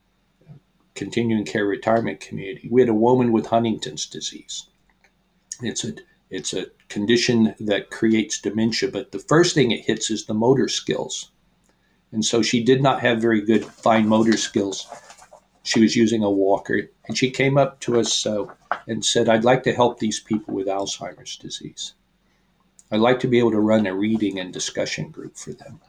[0.95, 2.67] continuing care retirement community.
[2.71, 4.65] We had a woman with Huntington's disease.
[5.61, 5.93] It's a
[6.29, 10.67] it's a condition that creates dementia, but the first thing it hits is the motor
[10.67, 11.31] skills.
[12.11, 14.87] And so she did not have very good fine motor skills.
[15.63, 18.45] She was using a walker, and she came up to us uh,
[18.87, 21.93] and said, I'd like to help these people with Alzheimer's disease.
[22.89, 25.81] I'd like to be able to run a reading and discussion group for them.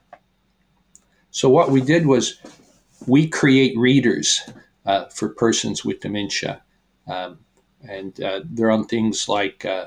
[1.30, 2.40] So, what we did was
[3.06, 4.42] we create readers
[4.84, 6.62] uh, for persons with dementia.
[7.06, 7.38] Um,
[7.88, 9.86] and uh, they're on things like uh,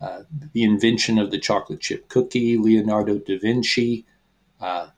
[0.00, 4.04] uh, the invention of the chocolate chip cookie, Leonardo da Vinci,
[4.60, 4.88] uh,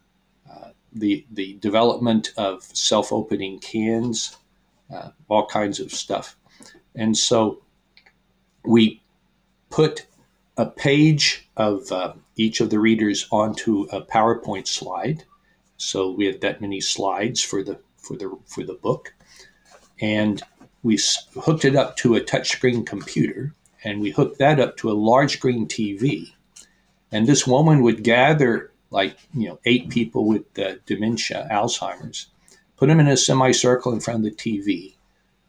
[0.94, 4.36] the, the development of self opening cans,
[5.28, 6.36] all kinds of stuff.
[6.94, 7.62] And so
[8.64, 9.02] we
[9.70, 10.06] put
[10.56, 15.24] a page of uh, each of the readers onto a PowerPoint slide.
[15.78, 19.14] So we had that many slides for the for the for the book,
[20.00, 20.42] and
[20.82, 20.98] we
[21.34, 25.34] hooked it up to a touchscreen computer and we hooked that up to a large
[25.34, 26.32] screen TV.
[27.10, 32.28] And this woman would gather like, you know, eight people with uh, dementia, Alzheimer's,
[32.76, 34.94] put them in a semicircle in front of the TV,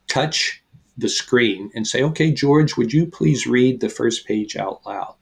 [0.07, 0.63] touch
[0.97, 5.15] the screen and say, okay, George, would you please read the first page out loud?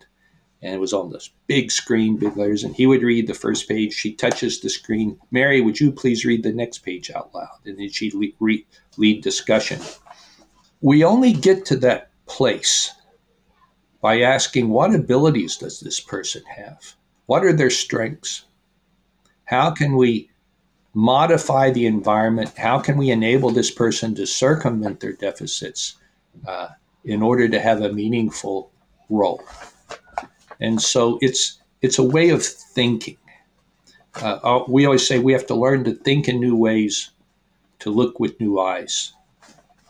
[0.62, 3.68] And it was on this big screen, big letters, and he would read the first
[3.68, 3.94] page.
[3.94, 5.20] She touches the screen.
[5.32, 7.60] Mary, would you please read the next page out loud?
[7.66, 9.80] And then she'd re- lead discussion.
[10.82, 12.92] We only get to that place
[14.02, 16.96] by asking what abilities does this person have?
[17.32, 18.44] What are their strengths?
[19.46, 20.30] How can we
[20.94, 22.58] modify the environment?
[22.58, 25.96] How can we enable this person to circumvent their deficits
[26.46, 26.68] uh,
[27.06, 28.74] in order to have a meaningful
[29.10, 29.42] role?
[30.60, 33.18] And so it's it's a way of thinking.
[34.22, 37.12] Uh, uh, we always say we have to learn to think in new ways,
[37.80, 39.14] to look with new eyes.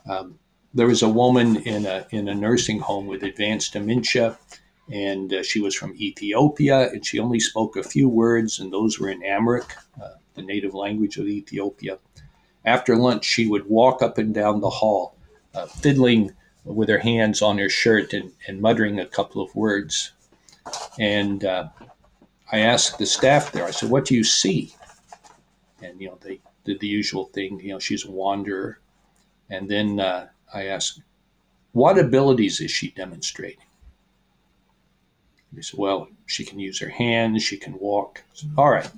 [0.08, 0.38] Um,
[0.74, 4.38] there was a woman in a in a nursing home with advanced dementia,
[4.90, 8.98] and uh, she was from Ethiopia, and she only spoke a few words, and those
[8.98, 11.98] were in Amharic, uh, the native language of Ethiopia.
[12.64, 15.16] After lunch, she would walk up and down the hall,
[15.54, 16.32] uh, fiddling
[16.64, 20.12] with her hands on her shirt and, and muttering a couple of words.
[20.98, 21.68] And uh,
[22.52, 24.74] I asked the staff there, I said, What do you see?
[25.82, 28.78] And, you know, they did the usual thing, you know, she's a wanderer.
[29.50, 31.02] And then uh, I asked,
[31.72, 33.64] What abilities is she demonstrating?
[35.52, 38.22] They said, Well, she can use her hands, she can walk.
[38.32, 38.90] Said, All right.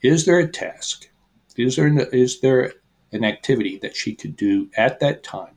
[0.00, 1.08] Is there a task?
[1.56, 2.74] Is there, is there
[3.12, 5.54] an activity that she could do at that time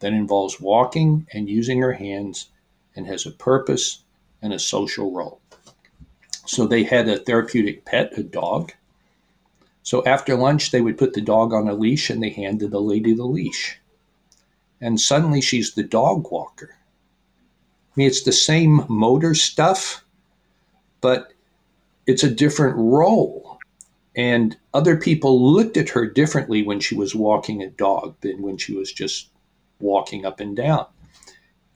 [0.00, 2.50] that involves walking and using her hands
[2.94, 4.04] and has a purpose
[4.42, 5.40] and a social role?
[6.46, 8.72] So they had a therapeutic pet, a dog.
[9.82, 12.80] So after lunch, they would put the dog on a leash and they handed the
[12.80, 13.80] lady the leash.
[14.80, 16.76] And suddenly she's the dog walker.
[17.94, 20.04] I mean, it's the same motor stuff,
[21.00, 21.32] but
[22.06, 23.58] it's a different role.
[24.16, 28.56] And other people looked at her differently when she was walking a dog than when
[28.56, 29.28] she was just
[29.78, 30.86] walking up and down.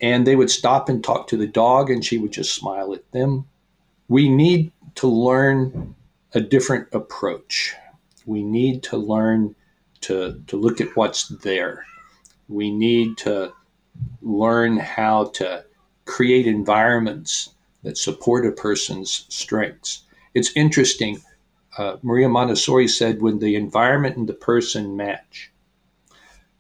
[0.01, 3.11] And they would stop and talk to the dog, and she would just smile at
[3.13, 3.47] them.
[4.09, 5.95] We need to learn
[6.35, 7.77] a different approach.
[8.27, 9.55] We need to learn
[10.03, 11.85] to, to look at what's there.
[12.49, 13.53] We need to
[14.23, 15.65] learn how to
[16.09, 17.51] create environments
[17.83, 20.03] that support a person's strengths.
[20.35, 21.21] It's interesting.
[21.77, 25.53] Uh, Maria Montessori said when the environment and the person match,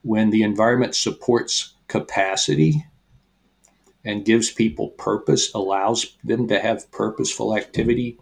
[0.02, 2.84] when the environment supports capacity
[4.04, 8.18] and gives people purpose, allows them to have purposeful activity,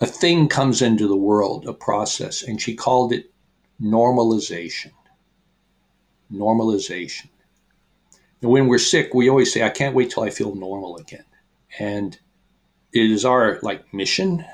[0.00, 3.30] a thing comes into the world, a process, and she called it
[3.80, 4.92] normalization.
[6.32, 7.28] Normalization.
[8.42, 11.24] When we're sick, we always say, I can't wait till I feel normal again.
[11.78, 12.18] And
[12.92, 14.44] it is our like mission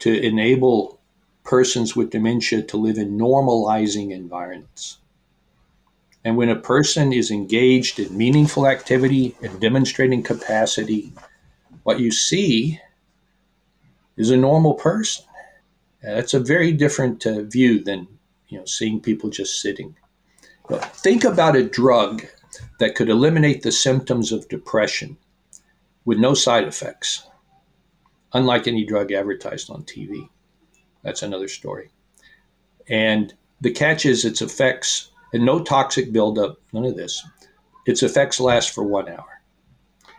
[0.00, 1.00] to enable
[1.44, 4.98] persons with dementia to live in normalizing environments.
[6.24, 11.12] And when a person is engaged in meaningful activity and demonstrating capacity,
[11.82, 12.80] what you see
[14.16, 15.24] is a normal person.
[16.02, 18.06] That's a very different uh, view than
[18.48, 19.96] you know seeing people just sitting.
[20.68, 22.24] But think about a drug
[22.78, 25.16] that could eliminate the symptoms of depression
[26.04, 27.26] with no side effects,
[28.32, 30.28] unlike any drug advertised on TV.
[31.02, 31.90] That's another story.
[32.88, 37.24] And the catch is its effects, and no toxic buildup, none of this.
[37.86, 39.42] Its effects last for one hour.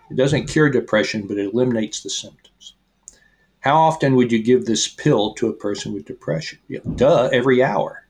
[0.10, 2.76] It doesn't cure depression, but it eliminates the symptoms.
[3.62, 6.60] How often would you give this pill to a person with depression?
[6.68, 8.03] Yeah, duh, every hour.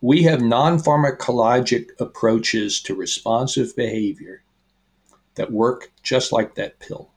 [0.00, 4.42] We have non pharmacologic approaches to responsive behavior
[5.34, 7.10] that work just like that pill.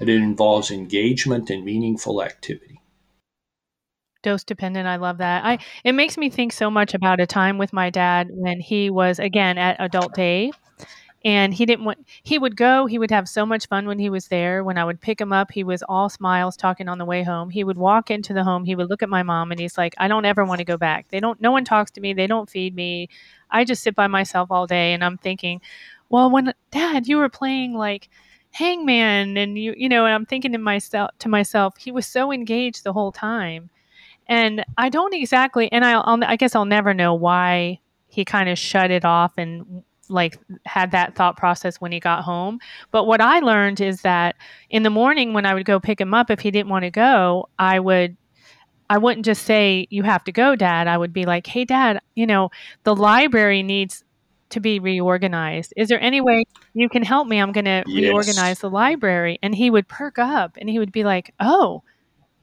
[0.00, 2.80] And it involves engagement and meaningful activity.
[4.22, 5.44] Dose dependent, I love that.
[5.44, 8.88] I it makes me think so much about a time with my dad when he
[8.88, 10.52] was again at adult day
[11.24, 14.10] and he didn't want he would go he would have so much fun when he
[14.10, 14.64] was there.
[14.64, 17.50] When i would pick him up he was all smiles talking on the way home.
[17.50, 19.94] He would walk into the home he would look at my mom and he's like
[19.98, 21.06] i don't ever want to go back.
[21.10, 23.08] They don't no one talks to me they don't feed me.
[23.50, 25.60] I just sit by myself all day and i'm thinking
[26.08, 28.08] well when dad you were playing like
[28.50, 32.32] hangman and you you know and i'm thinking to myself to myself he was so
[32.32, 33.70] engaged the whole time.
[34.26, 38.48] And i don't exactly and i I'll, i guess i'll never know why he kind
[38.48, 42.60] of shut it off and like had that thought process when he got home.
[42.90, 44.36] But what I learned is that
[44.70, 46.90] in the morning when I would go pick him up if he didn't want to
[46.90, 48.16] go, I would
[48.90, 50.86] I wouldn't just say you have to go, dad.
[50.86, 52.50] I would be like, "Hey dad, you know,
[52.84, 54.04] the library needs
[54.50, 55.72] to be reorganized.
[55.76, 56.44] Is there any way
[56.74, 57.38] you can help me?
[57.38, 58.02] I'm going to yes.
[58.02, 61.82] reorganize the library." And he would perk up and he would be like, "Oh,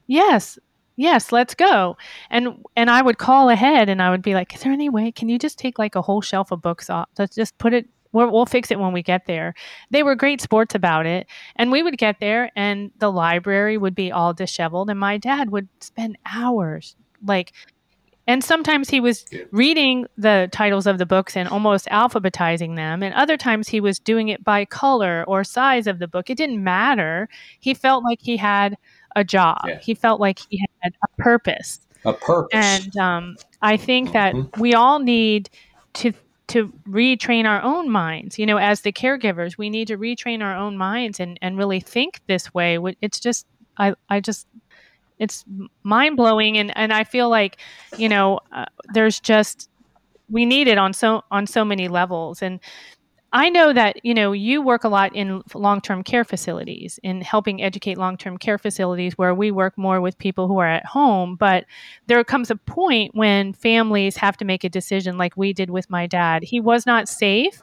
[0.08, 0.58] yes,
[1.00, 1.96] yes let's go
[2.28, 5.10] and and i would call ahead and i would be like is there any way
[5.10, 7.88] can you just take like a whole shelf of books off let's just put it
[8.12, 9.54] we'll, we'll fix it when we get there
[9.90, 11.26] they were great sports about it
[11.56, 15.50] and we would get there and the library would be all disheveled and my dad
[15.50, 17.52] would spend hours like
[18.26, 23.02] and sometimes he was reading the titles of the books and almost alphabetizing them.
[23.02, 26.30] And other times he was doing it by color or size of the book.
[26.30, 27.28] It didn't matter.
[27.58, 28.76] He felt like he had
[29.16, 29.58] a job.
[29.66, 29.78] Yeah.
[29.80, 31.80] He felt like he had a purpose.
[32.04, 32.50] A purpose.
[32.52, 34.60] And um, I think that mm-hmm.
[34.60, 35.50] we all need
[35.94, 36.12] to
[36.48, 38.36] to retrain our own minds.
[38.36, 41.78] You know, as the caregivers, we need to retrain our own minds and, and really
[41.78, 42.76] think this way.
[43.00, 43.46] It's just,
[43.76, 44.48] I, I just,
[45.20, 45.44] it's
[45.84, 46.58] mind blowing.
[46.58, 47.58] And, and I feel like,
[47.96, 49.70] you know, uh, there's just,
[50.28, 52.42] we need it on so, on so many levels.
[52.42, 52.58] And,
[53.32, 57.62] I know that you know you work a lot in long-term care facilities in helping
[57.62, 61.64] educate long-term care facilities where we work more with people who are at home but
[62.06, 65.88] there comes a point when families have to make a decision like we did with
[65.88, 66.42] my dad.
[66.42, 67.62] He was not safe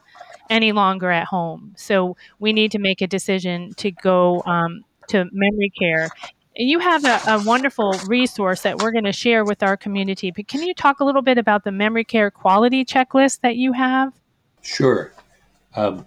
[0.50, 5.26] any longer at home so we need to make a decision to go um, to
[5.34, 6.10] memory care.
[6.56, 10.48] You have a, a wonderful resource that we're going to share with our community but
[10.48, 14.14] can you talk a little bit about the memory care quality checklist that you have?
[14.62, 15.12] Sure
[15.78, 16.06] um,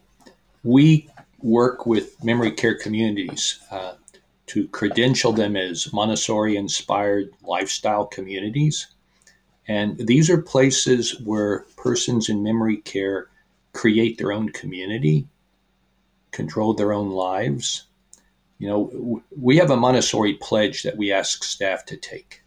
[0.65, 1.09] we
[1.41, 3.95] work with memory care communities uh,
[4.47, 8.89] to credential them as Montessori inspired lifestyle communities.
[9.69, 13.29] And these are places where persons in memory care
[13.73, 15.29] create their own community,
[16.33, 17.85] control their own lives.
[18.59, 22.43] You know, we have a Montessori pledge that we ask staff to take.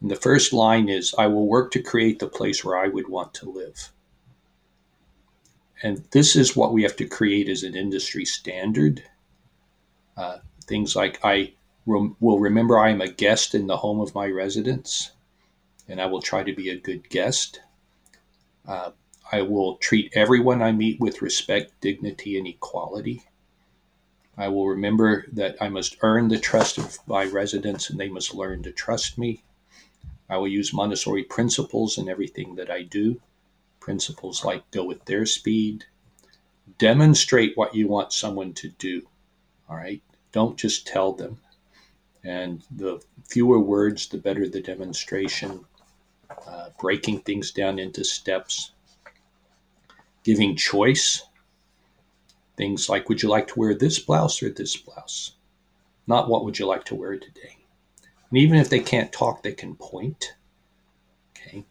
[0.00, 3.08] And the first line is I will work to create the place where I would
[3.08, 3.92] want to live.
[5.82, 9.02] And this is what we have to create as an industry standard.
[10.16, 11.54] Uh, things like I
[11.86, 15.10] rem- will remember I am a guest in the home of my residents,
[15.88, 17.60] and I will try to be a good guest.
[18.66, 18.92] Uh,
[19.32, 23.24] I will treat everyone I meet with respect, dignity, and equality.
[24.38, 28.34] I will remember that I must earn the trust of my residents and they must
[28.34, 29.42] learn to trust me.
[30.28, 33.20] I will use Montessori principles in everything that I do
[33.82, 35.84] principles like go with their speed,
[36.78, 39.02] demonstrate what you want someone to do.
[39.68, 40.00] All right.
[40.30, 41.38] Don't just tell them.
[42.22, 45.64] And the fewer words, the better the demonstration.
[46.46, 48.72] Uh, breaking things down into steps,
[50.22, 51.24] giving choice.
[52.56, 55.32] Things like, would you like to wear this blouse or this blouse?
[56.06, 57.56] Not what would you like to wear today.
[58.30, 60.34] And even if they can't talk, they can point.
[61.36, 61.64] Okay.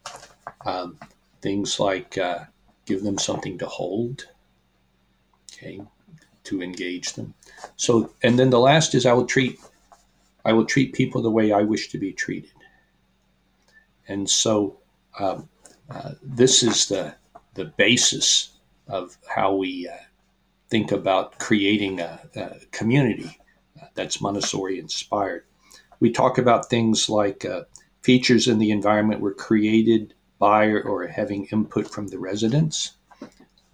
[0.66, 0.98] Um,
[1.42, 2.46] Things like uh,
[2.86, 4.28] give them something to hold,
[5.54, 5.82] okay,
[6.44, 7.34] to engage them.
[7.76, 9.60] So, and then the last is I will treat,
[10.46, 12.52] I will treat people the way I wish to be treated.
[14.08, 14.78] And so,
[15.20, 15.50] um,
[15.90, 17.16] uh, this is the
[17.54, 18.52] the basis
[18.88, 19.98] of how we uh,
[20.70, 23.38] think about creating a, a community
[23.82, 25.44] uh, that's Montessori inspired.
[26.00, 27.64] We talk about things like uh,
[28.02, 32.94] features in the environment were created by or having input from the residents.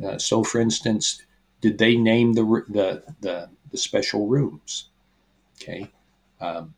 [0.06, 1.24] Uh, so, for instance,
[1.62, 2.90] did they name the the
[3.22, 4.90] the, the special rooms?
[5.56, 5.90] Okay,
[6.42, 6.74] um,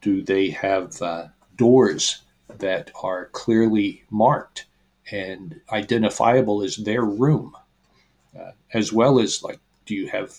[0.00, 1.26] do they have uh,
[1.56, 2.22] doors
[2.58, 4.64] that are clearly marked
[5.12, 7.54] and identifiable as their room,
[8.38, 10.38] uh, as well as like, do you have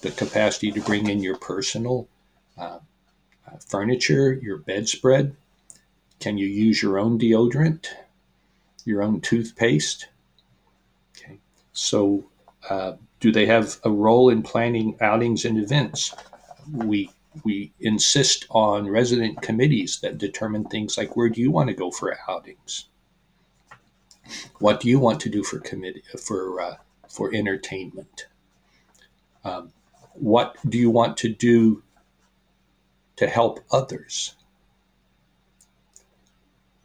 [0.00, 2.08] the capacity to bring in your personal
[2.58, 2.78] uh,
[3.46, 5.36] uh, furniture, your bedspread?
[6.20, 7.88] Can you use your own deodorant,
[8.84, 10.08] your own toothpaste?
[11.16, 11.38] Okay.
[11.72, 12.24] So,
[12.68, 16.14] uh, do they have a role in planning outings and events?
[16.72, 17.10] We
[17.44, 21.90] we insist on resident committees that determine things like where do you want to go
[21.90, 22.86] for outings?
[24.58, 26.76] What do you want to do for committee for uh,
[27.08, 28.26] for entertainment?
[29.44, 29.72] Um,
[30.14, 31.82] what do you want to do
[33.16, 34.34] to help others?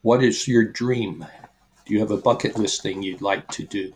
[0.02, 1.26] What is your dream?
[1.86, 3.94] Do you have a bucket list thing you'd like to do?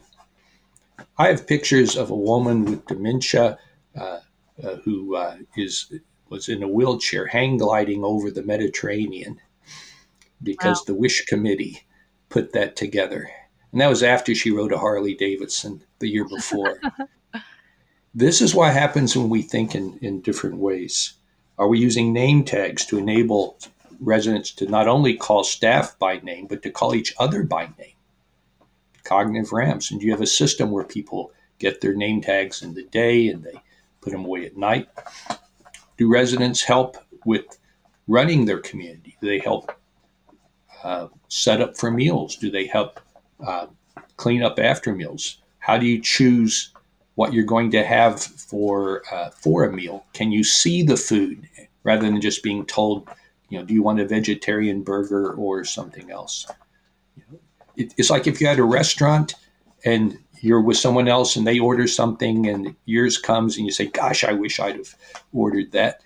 [1.18, 3.58] I have pictures of a woman with dementia
[3.95, 4.20] uh,
[4.64, 5.91] uh, who uh, is
[6.30, 9.39] was in a wheelchair, hang gliding over the Mediterranean
[10.41, 10.84] because wow.
[10.88, 11.84] the Wish Committee
[12.30, 13.30] put that together.
[13.72, 16.80] And that was after she rode a Harley Davidson the year before.
[18.16, 21.14] this is what happens when we think in, in different ways.
[21.58, 23.58] Are we using name tags to enable
[23.99, 27.95] residents to not only call staff by name, but to call each other by name.
[29.03, 29.91] Cognitive ramps.
[29.91, 33.29] And do you have a system where people get their name tags in the day
[33.29, 33.61] and they
[34.01, 34.87] put them away at night.
[35.97, 37.57] Do residents help with
[38.07, 39.17] running their community?
[39.21, 39.71] Do they help
[40.83, 42.35] uh, set up for meals?
[42.35, 42.99] Do they help
[43.45, 43.67] uh,
[44.17, 45.37] clean up after meals?
[45.59, 46.71] How do you choose
[47.15, 50.05] what you're going to have for uh, for a meal?
[50.13, 51.49] Can you see the food
[51.83, 53.09] rather than just being told
[53.49, 56.47] you know, do you want a vegetarian burger or something else?
[57.77, 59.35] it, it's like if you had a restaurant
[59.83, 63.87] and you're with someone else and they order something and yours comes and you say,
[63.87, 64.95] "Gosh, I wish I'd have
[65.33, 66.01] ordered that.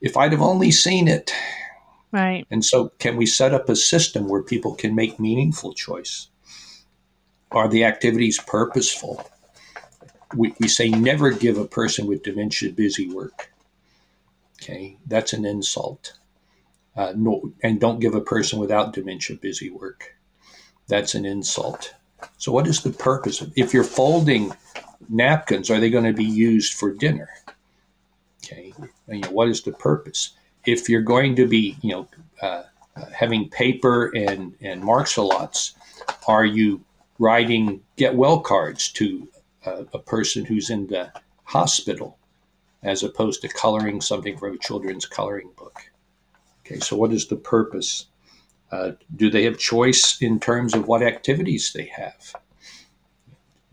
[0.00, 1.32] If I'd have only seen it."
[2.12, 2.44] Right.
[2.50, 6.28] And so, can we set up a system where people can make meaningful choice?
[7.52, 9.28] Are the activities purposeful?
[10.34, 13.52] We, we say never give a person with dementia busy work.
[14.60, 16.19] Okay, that's an insult.
[16.96, 20.16] Uh, no, and don't give a person without dementia busy work.
[20.88, 21.94] That's an insult.
[22.36, 24.52] So, what is the purpose if you're folding
[25.08, 25.70] napkins?
[25.70, 27.28] Are they going to be used for dinner?
[28.44, 28.74] Okay,
[29.08, 30.30] you know, what is the purpose?
[30.66, 32.08] If you're going to be, you know,
[32.42, 32.64] uh,
[33.12, 35.74] having paper and and marks-a-lots,
[36.26, 36.84] are you
[37.18, 39.28] writing get well cards to
[39.64, 41.12] a, a person who's in the
[41.44, 42.18] hospital,
[42.82, 45.90] as opposed to coloring something from a children's coloring book?
[46.70, 48.06] Okay, so what is the purpose?
[48.70, 52.36] Uh, do they have choice in terms of what activities they have?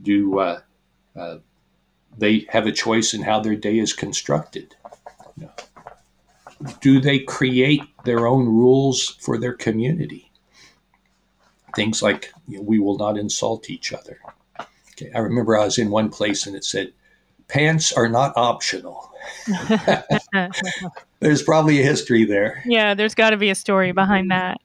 [0.02, 0.62] Do uh,
[1.16, 1.38] uh,
[2.18, 4.76] they have a choice in how their day is constructed?
[5.36, 5.52] No.
[6.82, 10.32] Do they create their own rules for their community?
[11.76, 14.18] Things like you know, we will not insult each other.
[14.94, 16.94] Okay, I remember I was in one place and it said,
[17.48, 19.12] "Pants are not optional."
[21.20, 22.64] there's probably a history there.
[22.66, 24.60] Yeah, there's got to be a story behind that.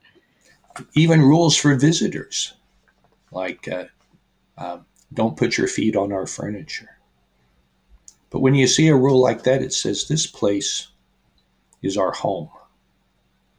[0.95, 2.55] Even rules for visitors,
[3.31, 3.85] like uh,
[4.59, 4.79] uh,
[5.13, 6.99] don't put your feet on our furniture.
[8.31, 10.89] But when you see a rule like that, it says this place
[11.83, 12.49] is our home.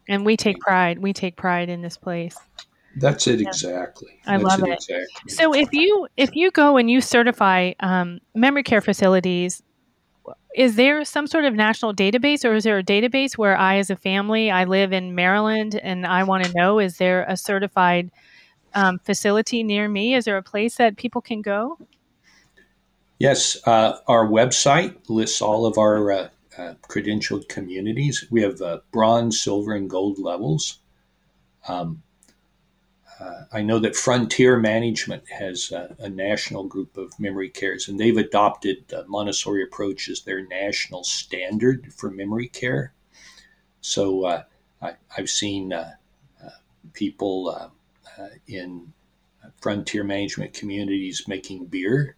[0.08, 1.00] And we take pride.
[1.00, 2.36] We take pride in this place.
[2.96, 4.20] That's it exactly.
[4.26, 4.74] I That's love it.
[4.74, 5.30] Exactly.
[5.30, 9.64] So if you if you go and you certify um, memory care facilities,
[10.56, 13.90] is there some sort of national database, or is there a database where I, as
[13.90, 18.12] a family, I live in Maryland, and I want to know is there a certified
[18.76, 20.14] um, facility near me?
[20.14, 21.78] Is there a place that people can go?
[23.20, 28.26] Yes, uh, our website lists all of our uh, uh, credentialed communities.
[28.30, 30.80] We have uh, bronze, silver, and gold levels.
[31.68, 32.04] Um,
[33.24, 38.00] uh, I know that Frontier Management has uh, a national group of memory cares, and
[38.00, 42.94] they've adopted the Montessori approach as their national standard for memory care.
[43.82, 44.44] So I,
[45.10, 45.74] have seen
[46.94, 47.72] people
[48.48, 48.92] in
[49.62, 52.18] Frontier Management communities making beer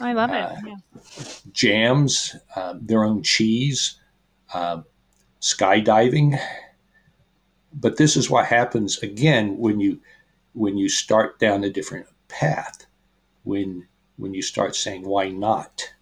[0.00, 0.42] I love it.
[0.42, 1.24] Uh, yeah.
[1.52, 3.98] Jams, uh, their own cheese,
[4.52, 4.82] uh,
[5.40, 6.38] skydiving.
[7.74, 10.00] But this is what happens again when you
[10.52, 12.86] when you start down a different path.
[13.42, 15.92] When when you start saying why not.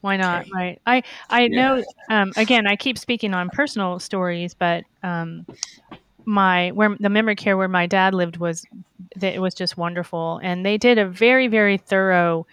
[0.00, 0.42] Why not?
[0.42, 0.50] Okay.
[0.54, 0.82] Right.
[0.86, 1.48] I I yeah.
[1.48, 1.84] know.
[2.08, 5.46] Um, again, I keep speaking on personal stories, but um,
[6.24, 8.64] my where the memory care where my dad lived was
[9.20, 12.46] it was just wonderful, and they did a very very thorough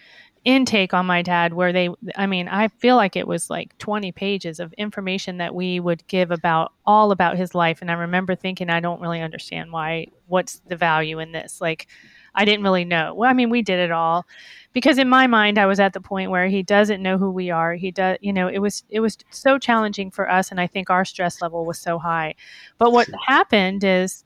[0.46, 4.12] intake on my dad where they i mean i feel like it was like 20
[4.12, 7.82] pages of information that we would give about all about his life.
[7.82, 11.60] And i remember thinking i don't really understand why what's the value in this?
[11.60, 11.88] Like
[12.36, 13.16] i didn't really know.
[13.16, 14.26] Well i mean we did it all.
[14.72, 17.50] Because in my mind i was at the point where he doesn't know who we
[17.50, 17.74] are.
[17.74, 20.92] He does you know it was it was so challenging for us and i think
[20.92, 22.36] our stress level was so high.
[22.78, 24.24] But what happened is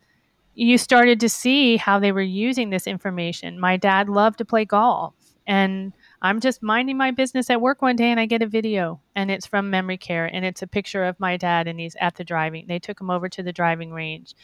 [0.53, 3.57] you started to see how they were using this information.
[3.57, 5.13] My dad loved to play golf
[5.47, 8.99] and I'm just minding my business at work one day and I get a video
[9.15, 12.15] and it's from memory care and it's a picture of my dad and he's at
[12.15, 12.65] the driving.
[12.67, 14.36] They took him over to the driving range.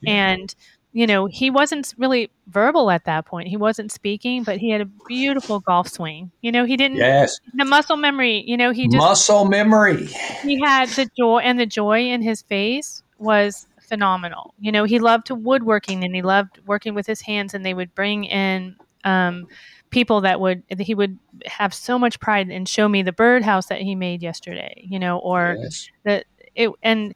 [0.00, 0.12] Yeah.
[0.12, 0.54] And
[0.94, 3.48] you know, he wasn't really verbal at that point.
[3.48, 6.30] He wasn't speaking, but he had a beautiful golf swing.
[6.40, 7.40] You know, he didn't Yes.
[7.52, 10.06] The muscle memory, you know, he just Muscle memory.
[10.42, 14.54] He had the joy and the joy in his face was phenomenal.
[14.60, 17.74] You know, he loved to woodworking and he loved working with his hands and they
[17.74, 19.46] would bring in um,
[19.90, 23.80] people that would he would have so much pride and show me the birdhouse that
[23.80, 25.88] he made yesterday, you know, or yes.
[26.04, 26.24] the
[26.54, 27.14] it and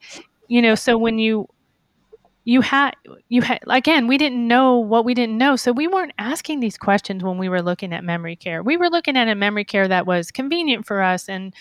[0.49, 1.49] you know, so when you
[2.49, 2.93] you had
[3.29, 6.79] you had again we didn't know what we didn't know so we weren't asking these
[6.79, 9.87] questions when we were looking at memory care we were looking at a memory care
[9.87, 11.55] that was convenient for us and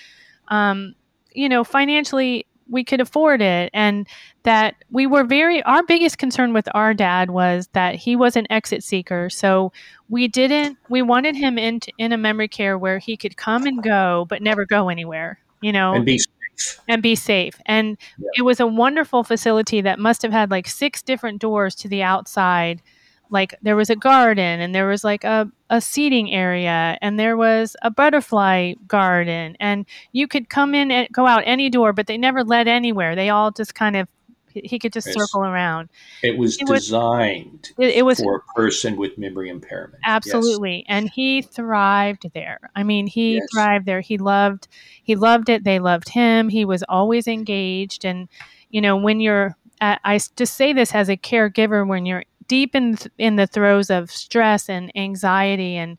[0.47, 0.95] um,
[1.33, 4.07] you know financially we could afford it and
[4.43, 8.47] that we were very our biggest concern with our dad was that he was an
[8.49, 9.29] exit seeker.
[9.29, 9.71] So
[10.09, 13.81] we didn't we wanted him in in a memory care where he could come and
[13.81, 15.93] go but never go anywhere you know?
[15.93, 16.81] And be safe.
[16.87, 17.59] And be safe.
[17.65, 18.29] And yeah.
[18.35, 22.03] it was a wonderful facility that must have had like six different doors to the
[22.03, 22.81] outside
[23.29, 27.37] like there was a garden and there was like a, a seating area and there
[27.37, 32.07] was a butterfly garden and you could come in and go out any door but
[32.07, 33.15] they never led anywhere.
[33.15, 34.07] They all just kind of
[34.49, 35.15] he could just yes.
[35.15, 35.89] circle around.
[36.23, 40.01] It was designed was, it, it, was for a person with memory impairment.
[40.03, 40.77] Absolutely.
[40.77, 40.85] Yes.
[40.87, 42.59] and he thrived there.
[42.75, 43.47] I mean he yes.
[43.53, 44.01] thrived there.
[44.01, 44.67] He loved
[45.03, 45.63] he loved it.
[45.63, 46.49] They loved him.
[46.49, 48.05] He was always engaged.
[48.05, 48.29] And
[48.69, 52.97] you know when you're I just say this as a caregiver when you're deep in
[53.17, 55.97] in the throes of stress and anxiety and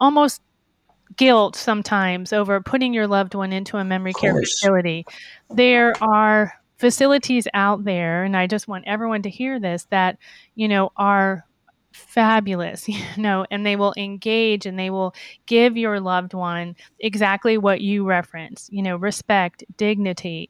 [0.00, 0.42] almost
[1.16, 5.06] guilt sometimes over putting your loved one into a memory care facility.
[5.50, 10.18] There are facilities out there, and I just want everyone to hear this that,
[10.54, 11.46] you know, are
[11.92, 15.14] fabulous, you know, and they will engage and they will
[15.46, 20.46] give your loved one exactly what you reference, you know, respect, dignity,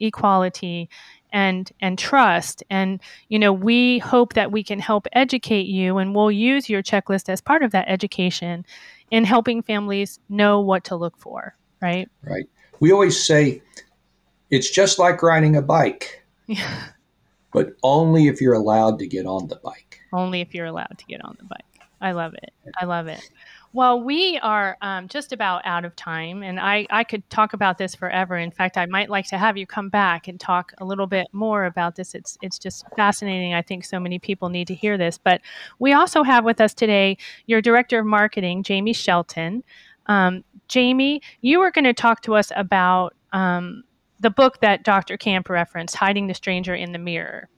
[0.00, 0.88] equality,
[1.36, 2.64] and and trust.
[2.70, 6.82] And you know we hope that we can help educate you and we'll use your
[6.82, 8.64] checklist as part of that education
[9.10, 12.08] in helping families know what to look for right?
[12.22, 12.48] Right.
[12.80, 13.62] We always say
[14.50, 16.24] it's just like riding a bike.
[16.46, 16.88] Yeah.
[17.52, 20.00] but only if you're allowed to get on the bike.
[20.12, 21.64] Only if you're allowed to get on the bike.
[22.00, 22.52] I love it.
[22.78, 23.28] I love it
[23.76, 27.76] well, we are um, just about out of time, and I, I could talk about
[27.76, 28.38] this forever.
[28.38, 31.26] In fact, I might like to have you come back and talk a little bit
[31.32, 32.14] more about this.
[32.14, 33.52] It's it's just fascinating.
[33.52, 35.18] I think so many people need to hear this.
[35.18, 35.42] But
[35.78, 39.62] we also have with us today your director of marketing, Jamie Shelton.
[40.06, 43.84] Um, Jamie, you are going to talk to us about um,
[44.20, 45.18] the book that Dr.
[45.18, 47.50] Camp referenced, "Hiding the Stranger in the Mirror."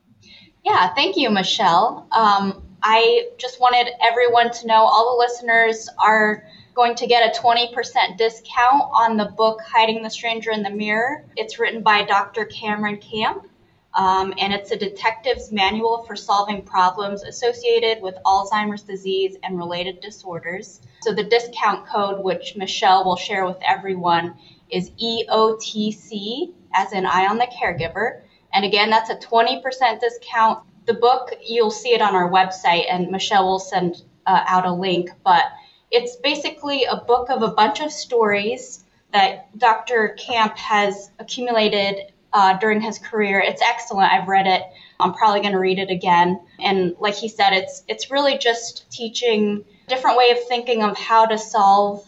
[0.68, 2.06] Yeah, thank you, Michelle.
[2.12, 6.44] Um, I just wanted everyone to know all the listeners are
[6.74, 7.72] going to get a 20%
[8.18, 11.24] discount on the book Hiding the Stranger in the Mirror.
[11.36, 12.44] It's written by Dr.
[12.44, 13.46] Cameron Camp,
[13.94, 20.00] um, and it's a detective's manual for solving problems associated with Alzheimer's disease and related
[20.00, 20.82] disorders.
[21.00, 24.34] So the discount code, which Michelle will share with everyone,
[24.70, 28.20] is EOTC, as in Eye on the Caregiver.
[28.52, 33.10] And again, that's a 20% discount the book, you'll see it on our website, and
[33.10, 35.10] Michelle will send uh, out a link.
[35.22, 35.44] But
[35.90, 40.16] it's basically a book of a bunch of stories that Dr.
[40.18, 43.38] Camp has accumulated uh, during his career.
[43.38, 44.12] It's excellent.
[44.12, 44.62] I've read it.
[44.98, 46.40] I'm probably going to read it again.
[46.58, 50.96] And like he said, it's it's really just teaching a different way of thinking of
[50.96, 52.06] how to solve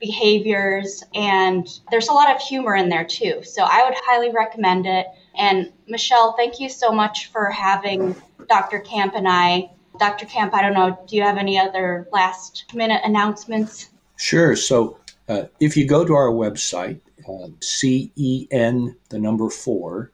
[0.00, 3.42] behaviors and there's a lot of humor in there too.
[3.42, 5.06] So I would highly recommend it.
[5.36, 8.14] And Michelle, thank you so much for having
[8.48, 8.80] Dr.
[8.80, 9.70] Camp and I.
[9.98, 10.26] Dr.
[10.26, 13.88] Camp, I don't know, do you have any other last minute announcements?
[14.16, 14.54] Sure.
[14.56, 20.10] So uh, if you go to our website, uh, CEN, the number four,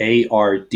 [0.00, 0.74] ARD,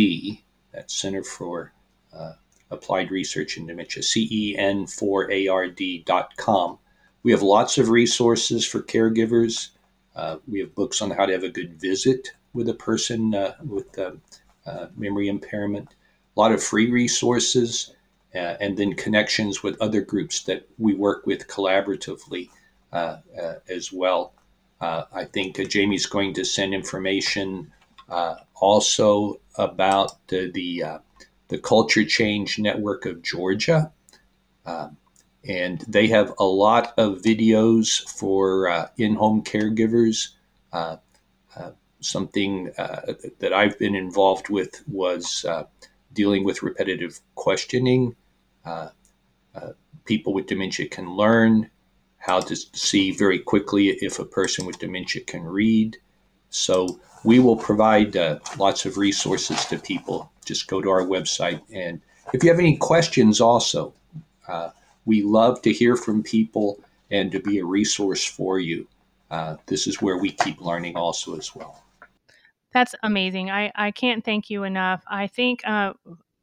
[0.72, 1.72] that's Center for
[2.12, 2.32] uh,
[2.70, 6.78] Applied Research in Dementia, CEN4ARD.com.
[7.22, 9.70] We have lots of resources for caregivers.
[10.16, 13.54] Uh, we have books on how to have a good visit with a person uh,
[13.62, 14.12] with uh,
[14.64, 15.94] uh, memory impairment,
[16.36, 17.94] a lot of free resources,
[18.34, 22.48] uh, and then connections with other groups that we work with collaboratively
[23.68, 24.32] as well.
[24.80, 27.72] I think Jamie's going to send information
[28.54, 31.00] also about the, the,
[31.48, 33.92] the Culture Change Network of Georgia.
[35.46, 40.30] and they have a lot of videos for uh, in-home caregivers.
[40.72, 40.96] Uh,
[41.56, 45.64] uh, something uh, that I've been involved with was uh,
[46.12, 48.14] dealing with repetitive questioning.
[48.64, 48.88] Uh,
[49.54, 49.70] uh,
[50.04, 51.70] people with dementia can learn
[52.18, 55.96] how to see very quickly if a person with dementia can read.
[56.50, 60.30] So we will provide uh, lots of resources to people.
[60.44, 61.60] Just go to our website.
[61.72, 62.00] And
[62.32, 63.92] if you have any questions, also,
[64.48, 64.70] uh,
[65.04, 66.80] we love to hear from people
[67.10, 68.86] and to be a resource for you.
[69.66, 71.83] this is where we keep learning also as well.
[72.74, 73.50] That's amazing.
[73.50, 75.02] I, I can't thank you enough.
[75.08, 75.92] I think, uh,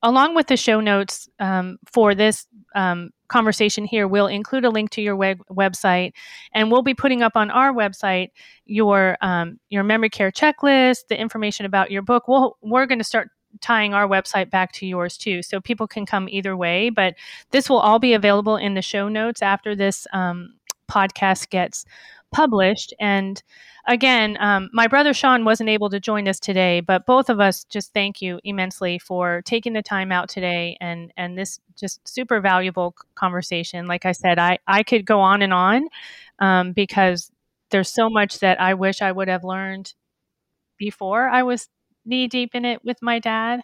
[0.01, 4.89] along with the show notes um, for this um, conversation here, we'll include a link
[4.91, 6.13] to your web- website,
[6.53, 8.29] and we'll be putting up on our website
[8.65, 12.27] your um, your memory care checklist, the information about your book.
[12.27, 13.29] We'll, we're going to start
[13.59, 16.89] tying our website back to yours too, so people can come either way.
[16.89, 17.15] But
[17.51, 20.53] this will all be available in the show notes after this um,
[20.89, 21.85] podcast gets
[22.31, 22.93] published.
[22.99, 23.41] And
[23.87, 27.63] again, um, my brother Sean wasn't able to join us today, but both of us
[27.65, 32.39] just thank you immensely for taking the time out today and and this just super
[32.39, 33.87] valuable conversation.
[33.87, 35.87] Like I said, I I could go on and on
[36.39, 37.31] um, because
[37.69, 39.93] there's so much that I wish I would have learned
[40.77, 41.69] before I was
[42.05, 43.61] knee deep in it with my dad.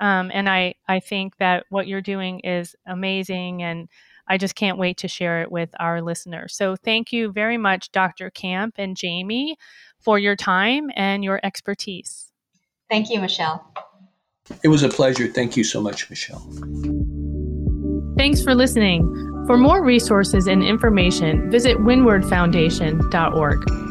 [0.00, 3.88] Um, and I I think that what you're doing is amazing and
[4.30, 6.56] I just can't wait to share it with our listeners.
[6.56, 8.30] So thank you very much, Dr.
[8.30, 9.56] Camp and Jamie,
[9.98, 12.30] for your time and your expertise.
[12.88, 13.74] Thank you, Michelle.
[14.62, 15.26] It was a pleasure.
[15.26, 16.48] Thank you so much, Michelle.
[18.16, 19.04] Thanks for listening.
[19.48, 23.89] For more resources and information, visit windwardfoundation.org.